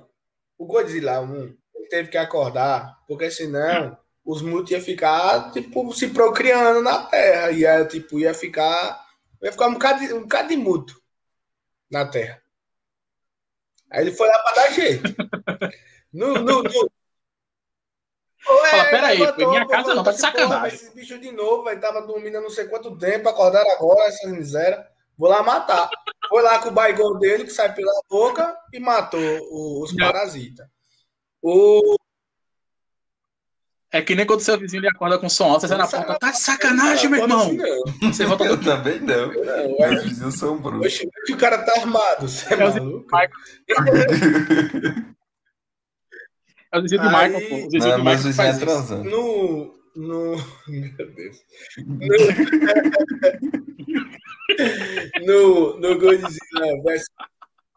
[0.57, 6.09] O Godzilla 1 ele teve que acordar, porque senão os mutos iam ficar, tipo, se
[6.09, 7.51] procriando na Terra.
[7.51, 9.03] Ia, tipo, ia ficar.
[9.41, 11.01] Ia ficar um bocado, de- um bocado de muto
[11.91, 12.41] na Terra.
[13.91, 15.03] Aí ele foi lá pra dar jeito.
[16.13, 16.91] No, no, no...
[18.45, 20.75] Pô, Fala, pera aí, levantou, foi minha casa não, tá de pô, sacanagem.
[20.77, 24.27] Esse bicho de novo, vai tava dormindo há não sei quanto tempo, acordaram agora, essa
[24.27, 24.85] miséria.
[25.17, 25.89] Vou lá matar.
[26.29, 29.19] Foi lá com o baigão dele, que sai pela boca, e matou
[29.81, 30.67] os parasitas.
[31.41, 31.95] O...
[33.95, 36.17] É que nem quando seu vizinho lhe acorda com som alto, você sai na porta.
[36.19, 37.41] Tá de sacanagem, meu irmão.
[37.41, 38.11] Assim, não.
[38.11, 39.27] Você volta Eu também não.
[39.27, 40.87] Não, Meus é- vizinhos são brutos.
[40.87, 43.07] Oxe, que o cara tá armado, você é É maluco?
[46.71, 47.55] É o vizinho Aí- Michael, pô.
[47.55, 48.59] O vizinho Não, meus Michael faz é isso.
[48.65, 49.09] transando.
[49.09, 49.75] No.
[49.95, 50.35] No.
[50.67, 51.37] Meu Deus.
[55.25, 57.07] No, no Godzilla versus.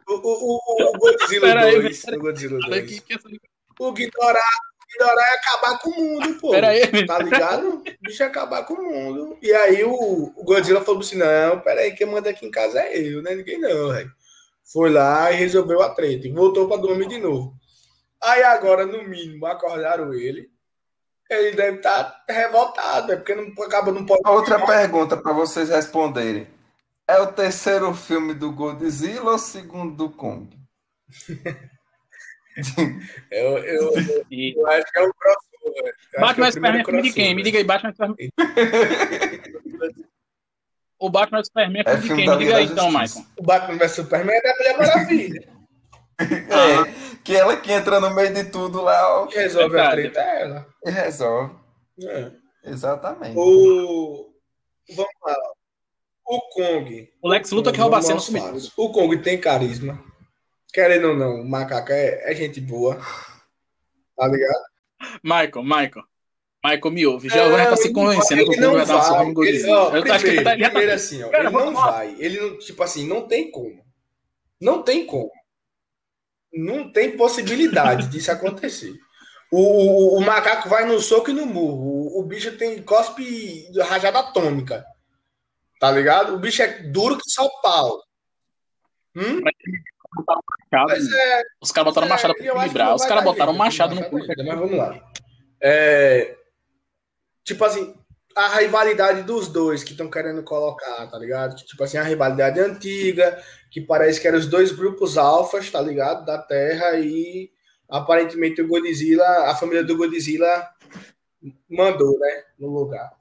[0.08, 0.60] O, o, o,
[0.94, 2.02] o Godzilla Pera aí, 2.
[2.04, 2.82] pera no Godzilla Olha 2.
[2.84, 3.28] aqui que essa-
[3.78, 4.40] O Ghidorah,
[4.96, 6.50] Ghidorah ia acabar com o mundo, pô.
[6.50, 7.06] Pera aí, meu.
[7.06, 7.68] Tá ligado?
[7.68, 9.38] O bicho ia acabar com o mundo.
[9.42, 12.98] E aí o, o Godzilla falou assim: não, peraí, quem manda aqui em casa é
[12.98, 13.34] eu, né?
[13.34, 14.10] Ninguém não, velho.
[14.72, 16.26] Foi lá e resolveu a treta.
[16.26, 17.54] E voltou pra dormir de novo.
[18.22, 20.50] Aí agora, no mínimo, acordaram ele.
[21.28, 24.22] Ele deve estar revoltado, é porque não acaba, não pode.
[24.24, 26.46] Outra pergunta para vocês responderem.
[27.08, 30.56] É o terceiro filme do Godzilla ou o segundo do Kong?
[33.30, 33.92] Eu, eu,
[34.30, 35.94] eu acho que é um crossover.
[36.14, 37.34] É Batman Superman é filme de quem?
[37.34, 38.16] Me diga aí, Batman Superman.
[40.98, 42.26] O Batman Superman é É filme de quem?
[42.26, 42.90] da Me diga aí então.
[42.90, 43.26] Michael.
[43.38, 45.48] O Batman vs Superman é da Mulher Maravilha.
[46.18, 50.42] É, que ela que entra no meio de tudo lá ó, resolve a treta é
[50.44, 50.66] ela.
[50.82, 51.54] e resolve.
[52.02, 52.30] É.
[52.64, 53.36] Exatamente.
[53.36, 54.32] O.
[54.96, 55.36] Vamos lá.
[56.26, 57.12] O Kong.
[57.20, 58.18] O Lex Luthor que rouba a cena.
[58.78, 60.02] O Kong tem carisma.
[60.76, 63.00] Querendo ou não, o macaco é, é gente boa.
[64.14, 64.62] Tá ligado?
[65.24, 66.04] Michael, Michael.
[66.62, 67.30] Michael, me ouve.
[67.30, 69.32] Já vai tá se convencendo que não vai dar vai.
[69.32, 71.72] no Ele, ó, Eu acho que ele primeiro, tá, primeiro assim, ó, Cara, ele não
[71.72, 72.16] vai.
[72.18, 73.82] Ele não, tipo assim, não tem como.
[74.60, 75.30] Não tem como.
[76.52, 78.92] Não tem possibilidade disso acontecer.
[79.50, 82.18] O, o, o, macaco vai no soco e no murro.
[82.18, 84.84] O, o bicho tem cospe rajada atômica.
[85.80, 86.34] Tá ligado?
[86.34, 88.02] O bicho é duro que só pau.
[89.16, 89.40] Hum?
[90.72, 92.94] É, os caras botaram é, machado pra equilibrar.
[92.94, 94.18] Os caras botaram machado no cu.
[94.18, 95.00] Mas vamos lá.
[95.60, 96.36] É,
[97.44, 97.94] tipo assim,
[98.34, 101.56] a rivalidade dos dois que estão querendo colocar, tá ligado?
[101.56, 103.40] Tipo assim, a rivalidade antiga,
[103.70, 106.24] que parece que eram os dois grupos alfas, tá ligado?
[106.24, 107.50] Da Terra e
[107.88, 110.68] aparentemente o Godzilla, a família do Godzilla
[111.68, 113.16] mandou, né, no lugar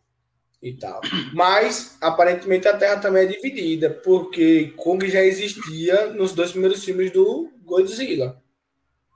[0.65, 0.99] e tal.
[1.31, 7.11] Mas aparentemente a Terra também é dividida, porque Kong já existia nos dois primeiros filmes
[7.11, 8.41] do Godzilla.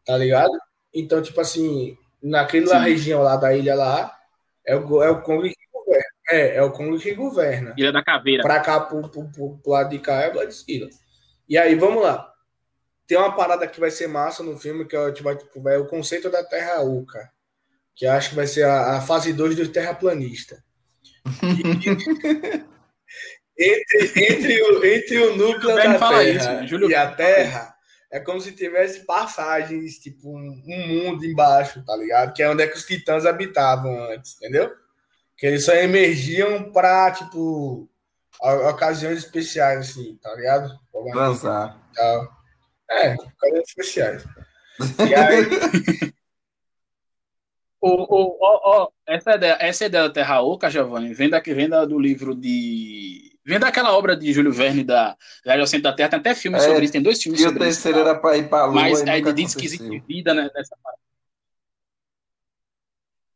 [0.05, 0.55] Tá ligado?
[0.93, 2.89] Então, tipo assim, naquela Sim.
[2.89, 4.15] região lá da ilha lá,
[4.63, 6.05] é o, é o Kong que governa.
[6.29, 7.73] É, é o Kong que governa.
[7.75, 8.43] Ilha da Caveira.
[8.43, 10.88] Pra cá, pro, pro, pro, pro lado de cá, é o Godzilla.
[11.47, 12.31] E aí, vamos lá.
[13.07, 16.29] Tem uma parada que vai ser massa no filme, que é, tipo, vai, o conceito
[16.29, 17.27] da Terra Oca.
[17.95, 20.63] Que acho que vai ser a, a fase 2 do Terraplanista.
[23.58, 27.76] Entre, entre, o, entre o núcleo da Terra isso, e a Terra
[28.12, 32.34] é como se tivesse passagens, tipo, um, um, mundo embaixo, tá ligado?
[32.34, 34.72] Que é onde é que os titãs habitavam antes, entendeu?
[35.38, 37.88] Que eles só emergiam pra, tipo,
[38.42, 40.74] ocasiões especiais, assim, tá ligado?
[41.12, 41.78] Transar.
[42.89, 44.26] É, ocasiões especiais.
[45.08, 46.13] E aí.
[47.82, 51.70] o, o, o, o, essa, ideia, essa ideia da Terra Oca, Giovanni, vem, da, vem
[51.70, 53.38] da, do livro de.
[53.46, 56.62] Vem daquela obra de Júlio Verne da Viagem ao Centro da Terra, tem até filmes
[56.63, 57.63] é, sobre isso, tem dois filmes sobre isso.
[57.63, 58.82] E o terceiro era para ir para a Lua.
[58.82, 61.00] Mas aí ele diz que existe vida né, nessa parte.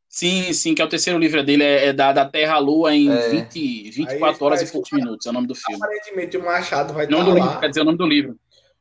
[0.09, 2.93] Sim, sim, que é o terceiro livro dele, é, é da, da Terra à Lua
[2.93, 3.29] em é.
[3.29, 5.81] 20, 24 horas e poucos minutos, é o nome do filme.
[5.81, 7.33] Aparentemente o Machado vai estar lá.
[7.33, 8.37] Livro, quer dizer, o nome do livro.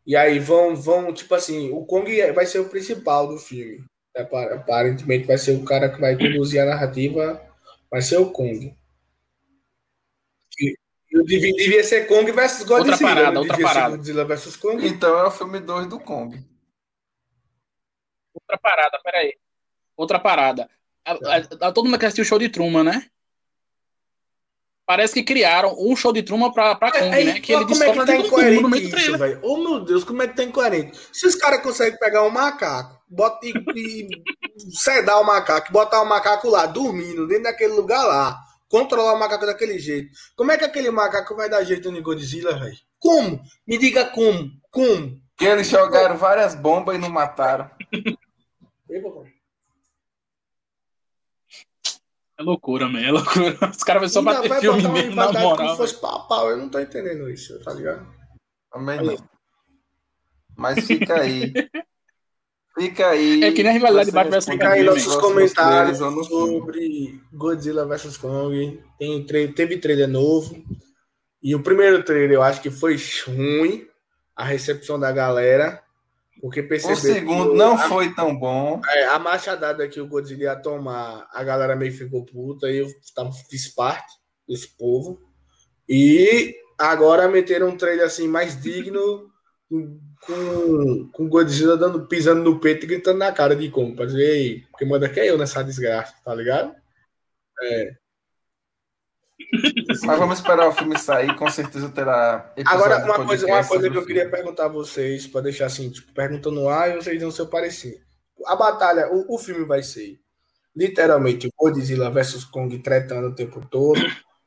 [0.06, 3.82] E aí vão, vão, tipo assim, o Kong vai ser o principal do filme.
[4.14, 7.42] Aparentemente vai ser o cara que vai conduzir a narrativa,
[7.90, 8.76] vai ser o Kong.
[10.60, 10.76] E,
[11.24, 12.92] devia ser Kong versus Godzilla.
[12.92, 13.96] Outra parada, outra parada.
[13.96, 14.86] Godzilla versus Kong.
[14.86, 16.44] Então é o filme 2 do Kong.
[18.34, 19.34] Outra parada, peraí.
[19.96, 20.68] Outra parada.
[21.04, 23.10] A, a, a, todo mundo quer assistir o show de Truman, né?
[24.92, 27.40] Parece que criaram um show de Truman pra, pra Kong, é, né?
[27.40, 29.40] Que ele como é que tá incoerente no meio isso, velho?
[29.42, 31.00] Oh, meu Deus, como é que tá incoerente?
[31.10, 34.08] Se os caras conseguem pegar um macaco, bota, e, e
[34.70, 39.46] sedar o macaco, botar o macaco lá, dormindo, dentro daquele lugar lá, controlar o macaco
[39.46, 42.76] daquele jeito, como é que aquele macaco vai dar jeito no Godzilla, velho?
[42.98, 43.40] Como?
[43.66, 44.50] Me diga como.
[44.70, 45.18] Como?
[45.38, 47.70] Que eles jogaram várias bombas e não mataram.
[52.42, 53.00] É loucura, man.
[53.00, 53.56] É loucura.
[53.70, 55.56] Os caras vão só bater vai filme mesmo, na moral.
[55.56, 56.50] Como fosse pau, pau.
[56.50, 58.06] Eu não tô entendendo isso, tá ligado?
[58.72, 59.16] Também não.
[60.56, 61.52] Mas fica aí.
[62.78, 63.44] Fica aí.
[63.44, 68.16] É que nem a rivalidade de Batman vs Fica aí nossos comentários sobre Godzilla vs
[68.16, 68.82] Kong.
[68.98, 70.62] Tem, teve trailer novo.
[71.42, 73.86] E o primeiro trailer eu acho que foi ruim.
[74.34, 75.81] A recepção da galera.
[76.42, 76.96] Porque percebeu.
[76.96, 78.80] O segundo não a, foi tão bom.
[78.84, 82.88] É, a machadada que o Godzilla ia tomar, a galera meio ficou puta e eu
[83.14, 84.12] tava, fiz parte
[84.48, 85.22] desse povo.
[85.88, 89.30] E agora meteram um trailer assim mais digno,
[89.70, 94.06] com, com o Godzilla dando, pisando no peito e gritando na cara de como, pra
[94.06, 96.74] dizer, Ei, porque manda que é eu nessa desgraça, tá ligado?
[97.62, 98.01] É.
[100.04, 102.52] Mas vamos esperar o filme sair, com certeza terá.
[102.66, 106.12] Agora, uma coisa, uma coisa que eu queria perguntar a vocês, para deixar assim, tipo,
[106.12, 108.02] perguntando no ar e vocês dão o seu parecer.
[108.46, 110.18] A batalha, o, o filme vai ser
[110.74, 114.00] literalmente Godzilla versus Kong tretando o tempo todo?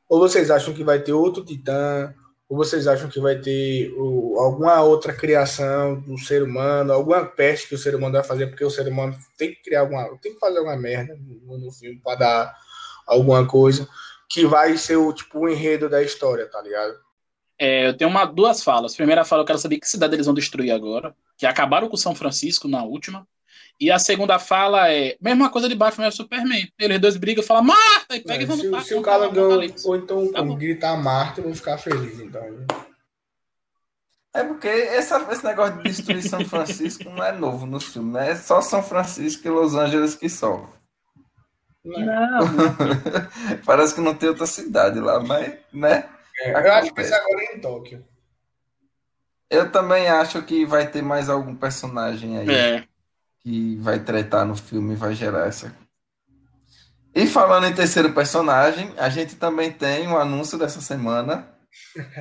[0.08, 2.14] Ou vocês acham que vai ter outro Titã?
[2.48, 3.92] Ou vocês acham que vai ter
[4.38, 8.64] alguma outra criação do ser humano, alguma peste que o ser humano vai fazer, porque
[8.64, 12.00] o ser humano tem que criar alguma, tem que fazer alguma merda no, no filme
[12.04, 12.56] para dar
[13.04, 13.88] alguma coisa
[14.28, 16.94] que vai ser o tipo o enredo da história, tá ligado?
[17.58, 18.94] É, eu tenho uma, duas falas.
[18.94, 22.14] Primeira fala, eu quero saber que cidade eles vão destruir agora, que acabaram com São
[22.14, 23.26] Francisco na última.
[23.78, 26.72] E a segunda fala é, mesma coisa de Batman e Superman.
[26.78, 28.16] Eles dois brigam e falam, Marta!
[28.16, 28.82] E pega é, e vão lutar.
[28.82, 32.42] Se, se o Calangão ou então tá gritar Marta, eu vou ficar feliz, então.
[34.34, 38.32] É porque essa, esse negócio de destruir São Francisco não é novo no filme, né?
[38.32, 40.68] É só São Francisco e Los Angeles que sofrem.
[41.86, 42.40] Não.
[43.64, 46.08] Parece que não tem outra cidade lá, mas, né?
[46.40, 48.04] É, eu acho que esse agora é em Tóquio.
[49.48, 52.84] Eu também acho que vai ter mais algum personagem aí é.
[53.40, 55.72] que vai tretar no filme e vai gerar essa.
[57.14, 61.48] E falando em terceiro personagem, a gente também tem um anúncio dessa semana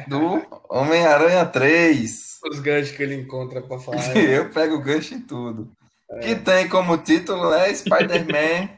[0.07, 2.39] do Homem-Aranha 3.
[2.49, 4.15] Os ganchos que ele encontra para falar.
[4.15, 5.71] Eu pego o gancho em tudo.
[6.21, 7.73] Que tem como título, né?
[7.73, 8.69] Spider-Man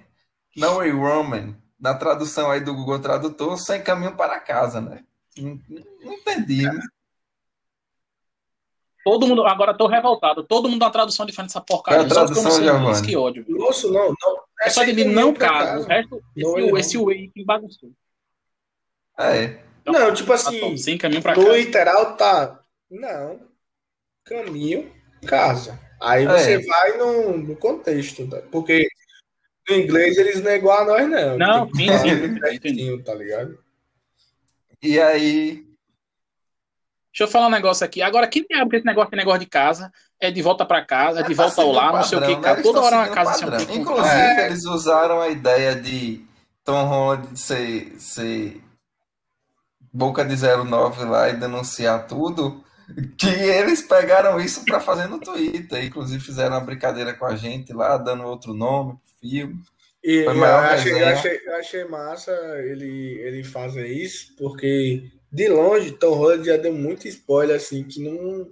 [0.57, 1.55] No Way Woman.
[1.79, 5.03] Na tradução aí do Google Tradutor, sem caminho para casa, né?
[5.37, 5.59] Não,
[6.03, 6.63] não entendi.
[6.63, 6.79] Né?
[9.03, 10.43] Todo mundo, agora tô revoltado.
[10.43, 12.01] Todo mundo dá tradução diferente dessa porcaria.
[12.01, 13.05] É a tradução, só Giovanni.
[13.07, 13.45] Que ódio.
[13.47, 14.37] Nossa, não, não.
[14.63, 15.85] É só de mim, não caso.
[15.85, 17.91] O resto, Não, esse, way que bagunçou.
[19.19, 19.59] É.
[19.81, 21.57] Então, Não, tipo tá assim, top, sem caminho pra no casa.
[21.57, 22.59] literal tá.
[22.89, 23.39] Não.
[24.25, 24.91] Caminho,
[25.25, 25.79] casa.
[26.01, 26.59] Aí você É.
[26.65, 28.41] vai no, no contexto, tá?
[28.51, 28.87] porque
[29.69, 31.37] no inglês eles não é igual a nós, não.
[31.37, 33.57] Não, sim, sim, certinho, tá ligado?
[34.81, 35.65] E aí,
[37.17, 37.99] Deixa eu falar um negócio aqui.
[37.99, 39.91] Agora, que diabo que esse negócio, esse negócio de casa
[40.21, 42.35] é de volta pra casa, é de tá volta ao lar, não sei o que,
[42.35, 42.41] né?
[42.43, 42.61] cara.
[42.61, 43.75] Toda hora uma seguindo casa assim, padrão.
[43.75, 44.45] Inclusive, É.
[44.45, 46.23] eles usaram a ideia de
[46.63, 48.61] Tom Holland ser, ser
[49.91, 52.63] boca de 09 lá e denunciar tudo,
[53.17, 55.85] que eles pegaram isso para fazer no Twitter.
[55.85, 59.55] Inclusive, fizeram uma brincadeira com a gente lá, dando outro nome filme.
[60.03, 65.91] E eu achei, eu achei, eu achei massa ele, ele fazer isso, porque de longe
[65.91, 68.49] Tom Holland já deu muito spoiler, assim, que não.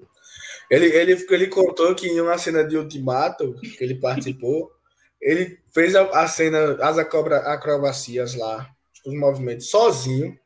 [0.70, 4.72] Ele, ele, ele contou que em uma cena de Ultimato, que ele participou,
[5.22, 8.68] ele fez a, a cena, as acrobacias lá,
[9.06, 10.38] os movimentos, sozinho,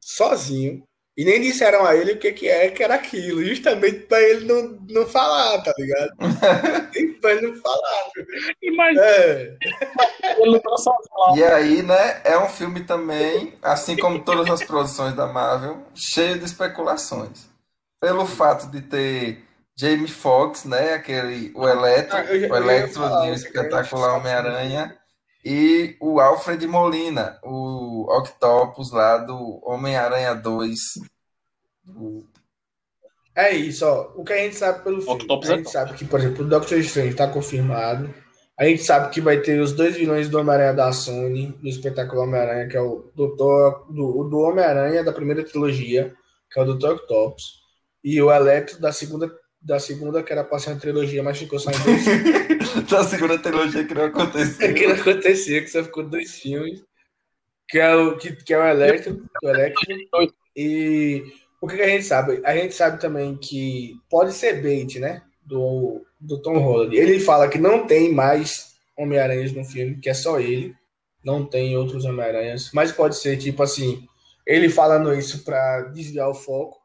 [0.00, 0.82] sozinho,
[1.16, 4.46] e nem disseram a ele o que, que é que era aquilo, justamente para ele
[4.46, 6.10] não, não falar, tá ligado?
[6.94, 8.10] Nem pra ele não falar.
[8.62, 9.56] Imagina, É.
[11.36, 16.38] E aí, né, é um filme também, assim como todas as produções da Marvel, cheio
[16.38, 17.46] de especulações.
[18.00, 19.42] Pelo fato de ter
[19.78, 24.96] Jamie Foxx, né, aquele, o Electro, Ah, já- o Electro de O o Espetacular Homem-Aranha,
[25.44, 30.78] e o Alfred Molina, o Octopus lá do Homem-Aranha 2.
[31.84, 32.24] do-
[33.34, 34.12] É isso, ó.
[34.14, 35.14] O que a gente sabe pelo filme.
[35.14, 35.72] Octopus a é gente top.
[35.72, 38.12] sabe que, por exemplo, o Doctor Strange tá confirmado.
[38.58, 42.22] A gente sabe que vai ter os dois vilões do Homem-Aranha da Sony, no espetáculo
[42.22, 46.14] Homem-Aranha, que é o Doutor, do, o do Homem-Aranha da primeira trilogia,
[46.50, 47.62] que é o Doutor Octopus,
[48.04, 51.58] e o Electro da segunda, da segunda que era pra ser uma trilogia, mas ficou
[51.58, 52.90] só em dois filmes.
[52.90, 54.68] da segunda trilogia que não aconteceu.
[54.74, 56.84] que não aconteceu, que só ficou dois filmes.
[57.68, 59.86] Que é o, que, que é o Electro, o Electro.
[60.54, 61.24] E
[61.62, 62.42] o que, que a gente sabe?
[62.44, 65.22] A gente sabe também que pode ser bait, né?
[65.46, 66.94] Do, do Tom Holland.
[66.96, 70.74] Ele fala que não tem mais Homem-Aranhas no filme, que é só ele.
[71.24, 72.70] Não tem outros Homem-Aranhas.
[72.74, 74.06] Mas pode ser, tipo assim,
[74.46, 76.80] ele falando isso pra desviar o foco.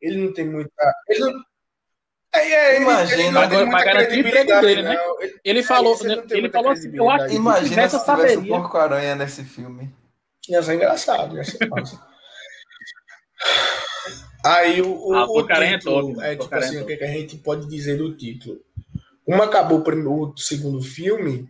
[0.00, 0.70] Ele não tem muita.
[1.08, 1.40] Ele não.
[2.34, 4.96] É, é, ele- Imagina, ele agora pra garantir o emprego credibilidade, dele, né?
[5.20, 7.30] Ele- Ele é falou, ele não tem ele muita falou assim, eu acho que credibilidade.
[7.30, 8.56] se Imagina tivesse, se eu tivesse o saberia.
[8.56, 9.94] Porco-Aranha nesse filme.
[10.48, 12.00] Ia ser engraçado, ia ser massa.
[14.44, 17.06] Aí o, o, Ah, o é título, top, é tipo é assim, o que, a
[17.06, 18.60] gente pode dizer do título?
[19.24, 21.48] Como acabou o, prim- o segundo filme,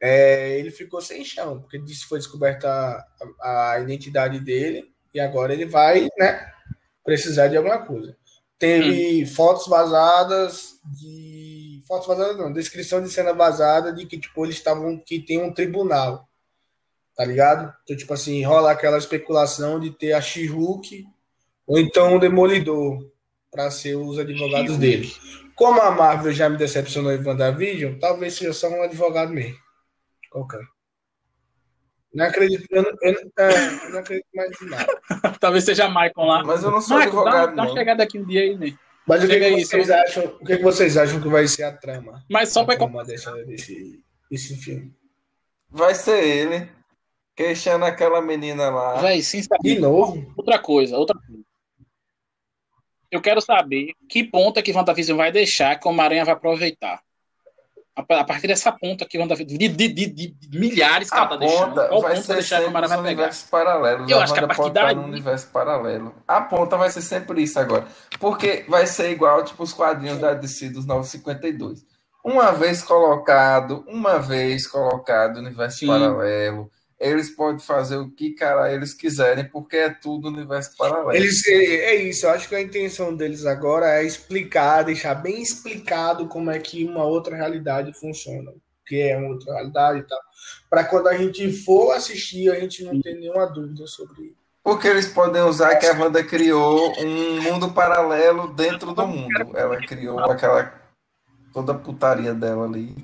[0.00, 3.04] é, ele ficou sem chão, porque disse foi descoberta
[3.40, 6.50] a, a identidade dele e agora ele vai, né,
[7.04, 8.16] precisar de alguma coisa.
[8.58, 14.56] Teve fotos vazadas de fotos vazadas não, descrição de cena vazada de que tipo eles
[14.56, 16.30] estavam que tem um tribunal
[17.20, 17.70] tá ligado?
[17.82, 21.06] Então, tipo assim, rola aquela especulação de ter a She-Hulk
[21.70, 22.98] ou então o Demolidor
[23.48, 25.08] para ser os advogados dele.
[25.54, 29.56] Como a Marvel já me decepcionou em WandaVision, talvez seja só um advogado mesmo.
[30.32, 30.60] Qualquer.
[32.12, 35.00] Não acredito, eu não, eu não- é, eu não acredito mais em nada.
[35.38, 36.42] Talvez seja Michael lá.
[36.42, 37.76] Mas eu não sou Michael, dá, advogado, dá uma não.
[37.76, 38.76] chegada aqui um dia aí, né?
[39.06, 40.24] Mas o que, Chega que vocês acham?
[40.24, 42.24] O que, que vocês acham que vai ser a trama?
[42.28, 44.92] Mas só a pra trama desse, desse filme.
[45.68, 46.68] Vai ser ele,
[47.36, 49.00] queixando aquela menina lá.
[49.00, 49.74] Véi, sem saber.
[49.74, 50.32] De novo?
[50.36, 51.39] Outra coisa, outra coisa.
[53.10, 57.00] Eu quero saber que ponta que WandaVision vai deixar que o Homem-Aranha vai aproveitar.
[57.96, 59.58] A partir dessa ponta que WandaVision.
[59.58, 61.74] De, de, de, de milhares que A ela tá deixando.
[61.74, 63.30] Qual vai ponta ser deixar que o Homem-Aranha vai pegar?
[63.50, 64.10] paralelos.
[64.10, 66.14] Eu a acho que a partir daí- universo paralelo.
[66.26, 67.86] A ponta vai ser sempre isso agora.
[68.18, 71.84] Porque vai ser igual, tipo, os quadrinhos da DC dos 952.
[72.24, 75.86] Uma vez colocado, uma vez colocado universo Sim.
[75.88, 76.70] paralelo,
[77.00, 81.12] eles podem fazer o que, cara, eles quiserem, porque é tudo universo paralelo.
[81.12, 85.40] Eles, é, é isso, eu acho que a intenção deles agora é explicar, deixar bem
[85.40, 88.52] explicado como é que uma outra realidade funciona,
[88.86, 90.20] que é uma outra realidade e tal,
[90.68, 95.06] para quando a gente for assistir, a gente não ter nenhuma dúvida sobre Porque eles
[95.06, 99.56] podem usar que a Wanda criou um mundo paralelo dentro do mundo.
[99.56, 100.78] Ela criou aquela
[101.52, 102.94] toda a putaria dela ali.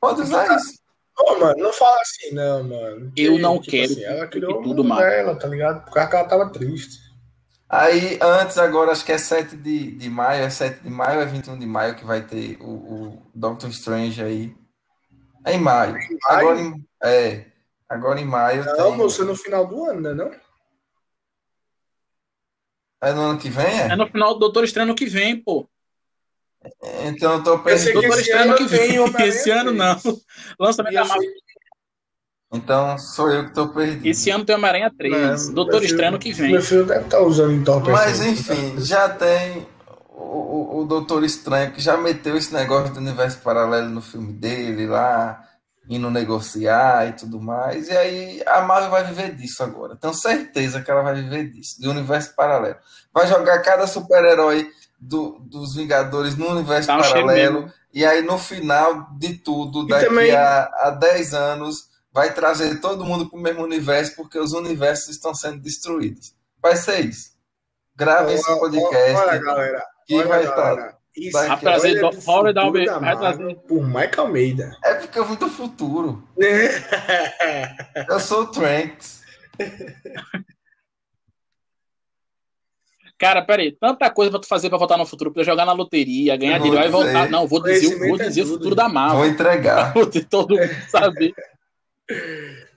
[0.00, 0.87] Pode usar isso.
[1.20, 3.12] Ô, mano, não fala assim, não, mano.
[3.16, 4.98] Eu Que, não tipo quero assim, ela que criou tudo mal.
[4.98, 5.84] dela, tá ligado?
[5.84, 6.98] Por causa que ela tava triste.
[7.68, 11.26] Aí, antes, agora, acho que é 7 de, de maio, é 7 de maio, é
[11.26, 14.56] 21 de maio que vai ter o, o Doctor Strange aí.
[15.44, 15.96] É em maio.
[15.96, 16.48] Em maio?
[16.48, 17.46] Agora em, é,
[17.88, 18.96] agora em maio Não, tem.
[18.96, 20.14] moço, é no final do ano, né?
[20.14, 20.30] Não?
[23.00, 23.96] É no ano que vem, É é?
[23.96, 25.68] no final do Doutor Estranho que vem, pô.
[27.04, 29.26] Então eu tô Eu que Doutor esse Estranho ano que vem.
[29.28, 29.94] Esse ano não.
[30.00, 30.16] 3.
[30.58, 31.30] Lançamento da eu Marvel.
[32.52, 34.06] Então sou eu que tô perdido.
[34.06, 35.48] Esse ano tem Homem-Aranha 3.
[35.48, 36.52] Não, Doutor meu filho- Estranho que vem.
[36.52, 37.92] Meu filho deve estar usando entorpecente.
[37.98, 39.68] Mas enfim, já tem
[40.10, 44.32] o, o, o Doutor Estranho que já meteu esse negócio do universo paralelo no filme
[44.32, 45.42] dele lá,
[45.90, 47.88] indo negociar e tudo mais.
[47.88, 49.94] E aí a Marvel vai viver disso agora.
[49.96, 52.76] Tenho certeza que ela vai viver disso, de universo paralelo.
[53.12, 57.72] Vai jogar cada super-herói do, dos Vingadores no universo Tá um paralelo.
[57.92, 62.80] E aí no final de tudo, E daqui também- a, a 10 anos, vai trazer
[62.80, 66.34] todo mundo para o mesmo universo, porque os universos estão sendo destruídos.
[66.60, 67.30] Vai ser isso.
[67.96, 69.14] Grave esse podcast.
[69.16, 69.84] olha, galera.
[70.06, 70.54] que olha, vai estar.
[70.56, 70.98] galera.
[71.16, 74.76] Isso vai Vai trazer olha do- da trazer- por Mike Almeida.
[74.84, 76.22] É porque eu vim do futuro.
[78.08, 79.18] Eu sou o Tranks.
[83.18, 86.36] Cara, peraí, tanta coisa pra tu fazer pra voltar no futuro, pra jogar na loteria,
[86.36, 87.12] ganhar vou dinheiro, vai dizer.
[87.12, 87.30] voltar.
[87.30, 89.24] Não, vou dizer, vou Conhecimento é dizer o tudo, futuro da Vou Marvel.
[89.26, 89.92] entregar.
[89.92, 91.32] Vou ter todo mundo saber.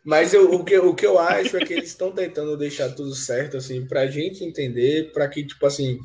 [0.03, 3.13] Mas eu- o, que, o que eu acho é que eles estão tentando deixar tudo
[3.13, 5.99] certo, assim, pra gente entender, pra que, tipo assim,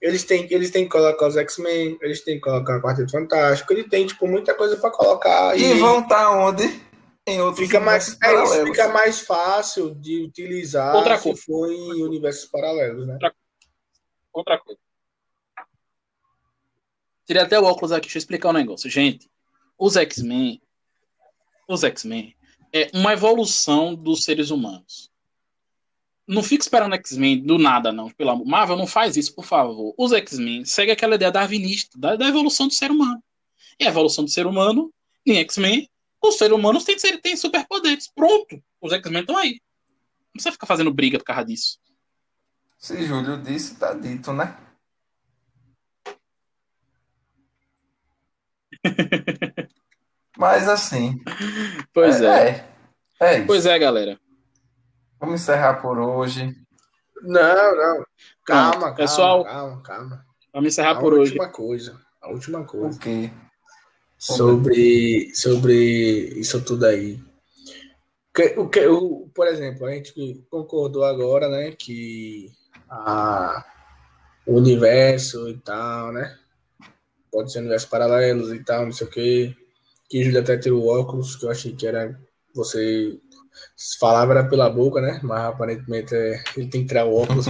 [0.00, 3.72] eles têm, eles têm que colocar os X-Men, eles têm que colocar o Quarteto Fantástico,
[3.72, 5.56] ele tem, tipo, muita coisa pra colocar.
[5.58, 6.80] E vão estar onde?
[7.26, 11.42] Em outros fica mais, é fica mais fácil de utilizar Outra se coisa.
[11.42, 13.14] for em universos paralelos, né?
[13.14, 13.32] Outra
[14.42, 14.80] coisa.
[17.26, 18.90] Tirei até o óculos aqui, deixa eu explicar um negócio.
[18.90, 19.30] Gente,
[19.78, 20.60] os X-Men.
[21.68, 22.34] Os X-Men
[22.72, 25.10] é uma evolução dos seres humanos.
[26.26, 28.10] Não fica esperando X-Men do nada, não.
[28.10, 28.46] Pelo amor.
[28.46, 29.94] Marvel, não faz isso, por favor.
[29.96, 33.22] Os X-Men seguem aquela ideia darwinista, da, da evolução do ser humano.
[33.78, 34.92] E a evolução do ser humano,
[35.26, 35.88] em X-Men,
[36.22, 38.08] os seres humanos têm, têm superpoderes.
[38.08, 38.62] Pronto.
[38.80, 39.60] Os X-Men estão aí.
[40.26, 41.78] Não precisa ficar fazendo briga por causa disso.
[42.84, 44.54] Se Júlio disse, tá dito, né?
[50.36, 51.18] Mas assim.
[51.94, 52.68] Pois é.
[53.18, 53.46] É, é isso.
[53.46, 54.20] Pois é, galera.
[55.18, 56.54] Vamos encerrar por hoje.
[57.22, 58.04] Não, não.
[58.44, 59.44] Calma, calma, pessoal.
[59.44, 60.26] calma, calma.
[60.52, 61.30] Vamos encerrar a por hoje.
[61.32, 62.98] última coisa, a última coisa.
[62.98, 63.30] O quê?
[64.18, 65.74] sobre, sobre
[66.38, 67.18] isso tudo aí.
[68.34, 72.52] Que- O que, o, por exemplo, a gente concordou agora, né, que
[72.94, 73.64] a,
[74.46, 76.38] o universo e tal, né,
[77.30, 79.56] pode ser universos paralelos e tal, não sei o que.
[80.08, 82.18] Que Júlia até tirou o óculos, que eu achei que era
[82.54, 83.18] você
[83.98, 87.46] falava era pela boca, né, mas aparentemente é, ele tem que tirar o óculos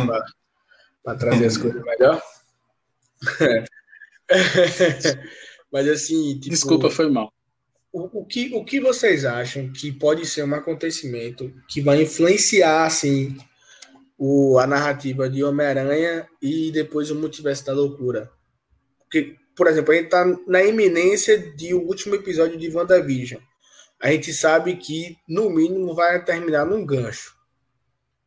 [1.03, 2.23] para trazer as coisas melhor.
[5.71, 7.33] Mas assim, tipo, Desculpa, foi mal.
[7.93, 12.87] o, o, que, o que vocês acham que pode ser um acontecimento que vai influenciar
[12.87, 13.37] assim
[14.19, 18.31] o, a narrativa de Homem-Aranha e depois o Multiverso da Loucura?
[19.01, 23.41] Porque, por exemplo, a gente está na iminência de o último episódio de WandaVision.
[24.01, 27.35] A gente sabe que, no mínimo, vai terminar num gancho.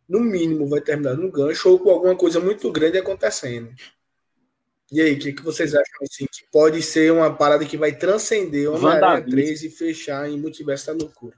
[0.08, 3.74] No mínimo, vai terminar num gancho ou com alguma coisa muito grande acontecendo.
[4.92, 7.94] E aí, o que, que vocês acham assim, que pode ser uma parada que vai
[7.94, 9.46] transcender Homem-Aranha WandaVision.
[9.46, 11.36] 3 e fechar em Multiverso da Loucura?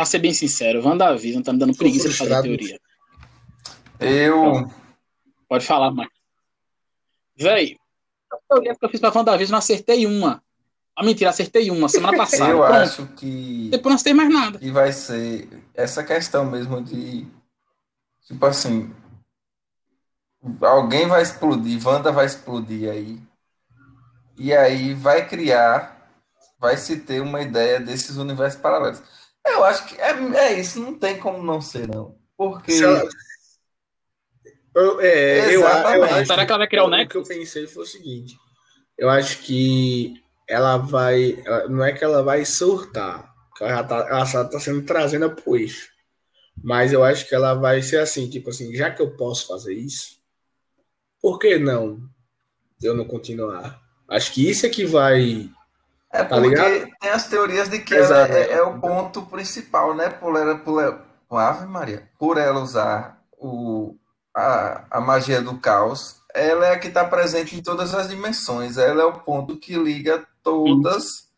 [0.00, 2.80] Pra ser bem sincero, WandaVision tá me dando preguiça de fazer teoria.
[4.00, 4.66] Eu.
[5.46, 6.18] Pode falar, Marcos.
[7.36, 7.76] Véi,
[8.32, 10.42] a teoria que eu fiz pra WandaVision, não acertei uma.
[10.96, 12.50] Ah, mentira, acertei uma semana passada.
[12.50, 12.72] Eu Pronto.
[12.72, 13.68] acho que.
[13.70, 14.58] Depois não acertei mais nada.
[14.62, 17.26] E vai ser essa questão mesmo de.
[18.26, 18.90] Tipo assim.
[20.62, 23.20] Alguém vai explodir, Wanda vai explodir aí.
[24.38, 26.10] E aí vai criar.
[26.58, 29.02] Vai se ter uma ideia desses universos paralelos.
[29.46, 32.16] Eu acho que é, é isso, não tem como não ser, não.
[32.36, 32.72] Porque.
[32.72, 33.08] Se ela-
[34.74, 37.08] Eu, é, eu, eu acho Será que ela vai criar o O Nexus?
[37.10, 38.36] que eu pensei foi o seguinte:
[38.96, 40.14] eu acho que
[40.48, 41.42] ela vai.
[41.44, 45.28] ela- não é que ela vai surtar, ela já tá, ela só tá sendo trazida
[45.28, 45.88] pro eixo.
[46.62, 49.72] Mas eu acho que ela vai ser assim, tipo assim, já que eu posso fazer
[49.74, 50.20] isso,
[51.20, 52.00] por que não
[52.82, 53.80] eu não continuar?
[54.08, 55.48] Acho que isso é que vai.
[56.12, 56.90] É Tá porque ligado?
[57.00, 58.32] tem as teorias de que ela Exato.
[58.32, 60.10] é, é o ponto principal, né?
[60.10, 63.94] Por ela, por ela, Ave Maria, por ela usar o,
[64.36, 68.76] a, a magia do caos, ela é a que está presente em todas as dimensões.
[68.76, 71.28] Ela é o ponto que liga todas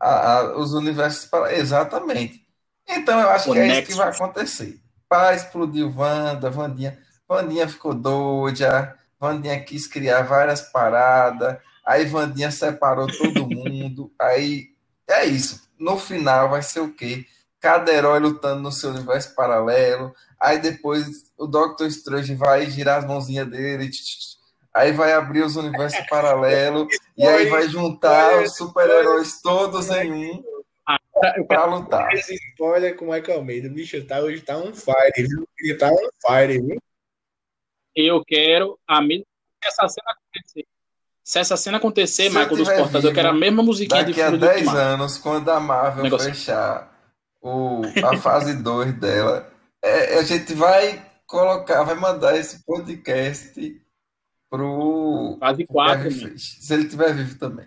[0.00, 1.54] a- a- os universos para.
[1.54, 2.46] Exatamente.
[2.88, 4.80] Então eu acho o que é isso que vai acontecer.
[5.08, 13.06] Pá, explodiu Wanda, Vandinha, Vandinha ficou doida, Vandinha quis criar várias paradas, aí Vandinha separou
[13.06, 13.71] todo mundo,
[14.20, 14.68] aí
[15.08, 15.68] é isso.
[15.78, 17.24] No final vai ser o quê?
[17.60, 23.06] Cada herói lutando no seu universo paralelo, aí depois o Doctor Strange vai girar as
[23.06, 23.88] mãozinhas dele,
[24.74, 30.42] aí vai abrir os universos paralelos, e aí vai juntar os super-heróis todos em um
[31.46, 32.12] pra lutar.
[32.12, 35.48] Esse spoiler com o Michael Almeida, bicho, tá, hoje tá um fire, viu?
[35.60, 36.82] Ele tá um fire, viu?
[37.94, 39.24] Eu quero a mesma
[39.64, 40.66] essa cena acontecer.
[41.24, 44.20] Se essa cena acontecer, Se Michael dos Portas, eu quero a mesma musiquinha daqui de
[44.20, 46.28] Daqui a 10 anos, quando a Marvel Negócio.
[46.30, 46.92] fechar
[47.40, 49.48] o, a fase 2 dela,
[49.82, 53.80] é, a gente vai colocar, vai mandar esse podcast
[54.50, 55.36] pro.
[55.38, 56.38] Fase 4.
[56.38, 57.66] Se ele estiver vivo também.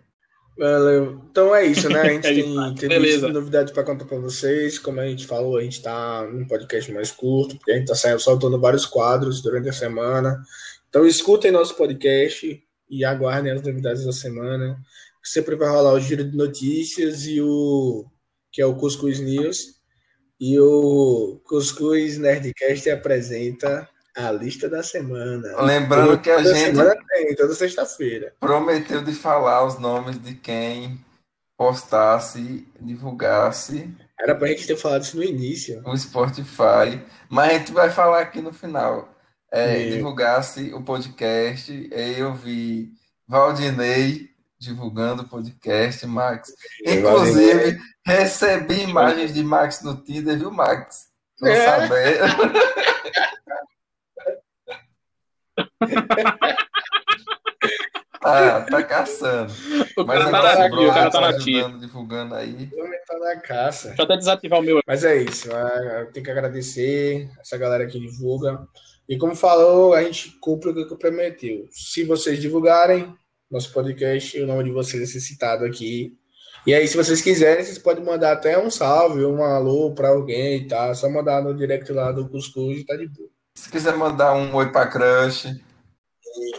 [0.58, 1.22] Valeu.
[1.30, 2.02] Então é isso, né?
[2.02, 4.80] A gente tem, tem novidades para contar para vocês.
[4.80, 8.20] Como a gente falou, a gente está num podcast mais curto, porque a gente está
[8.20, 10.42] soltando vários quadros durante a semana.
[10.90, 14.78] Então escutem nosso podcast e aguardem as novidades da semana.
[15.24, 18.06] Sempre vai rolar o giro de notícias e o
[18.52, 19.76] que é o Cuscuz News.
[20.40, 25.62] E o Cuscuz Nerdcast apresenta a lista da semana.
[25.62, 26.76] Lembrando toda, que a gente.
[26.76, 28.34] Semana tem, toda sexta-feira.
[28.40, 31.04] Prometeu de falar os nomes de quem
[31.58, 33.94] postasse, divulgasse.
[34.20, 35.82] Era pra gente ter falado isso no início.
[35.86, 37.02] O Spotify.
[37.30, 39.15] Mas a gente vai falar aqui no final.
[39.56, 41.90] É, divulgasse o podcast.
[41.90, 42.92] Eu vi
[43.26, 44.30] Valdinei
[44.60, 46.54] divulgando o podcast, Max.
[46.86, 51.06] Inclusive, recebi imagens de Max no Tinder, viu, Max?
[51.40, 51.66] Tô é.
[51.66, 52.26] sabendo.
[58.22, 59.54] ah, tá caçando.
[59.98, 62.70] O Mas cara tá aqui, o cara tá, tá ajudando, divulgando aí.
[63.08, 63.88] Tá na caça.
[63.88, 64.82] Deixa eu até desativar o meu.
[64.86, 65.50] Mas é isso.
[65.50, 68.68] É, eu tenho que agradecer essa galera que divulga.
[69.08, 71.68] E como falou, a gente cumpre o que prometeu.
[71.72, 73.14] Se vocês divulgarem
[73.50, 76.18] nosso podcast, o nome de vocês vai ser citado aqui.
[76.66, 80.68] E aí, se vocês quiserem, vocês podem mandar até um salve, um alô para alguém,
[80.68, 80.94] tá?
[80.96, 83.30] Só mandar no direct lá do Cuscuz e tá de boa.
[83.54, 85.46] Se quiser mandar um oi pra crush.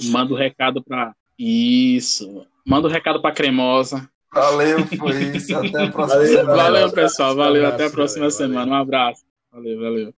[0.04, 1.12] Manda o um recado pra.
[1.38, 2.46] Isso.
[2.64, 4.08] Manda o um recado pra cremosa.
[4.32, 5.56] Valeu, foi isso.
[5.56, 6.62] Até a próxima valeu, semana.
[6.62, 7.36] Valeu, pessoal.
[7.36, 7.66] Valeu.
[7.66, 8.72] até a próxima semana.
[8.72, 9.24] Um abraço.
[9.52, 10.14] Valeu, valeu.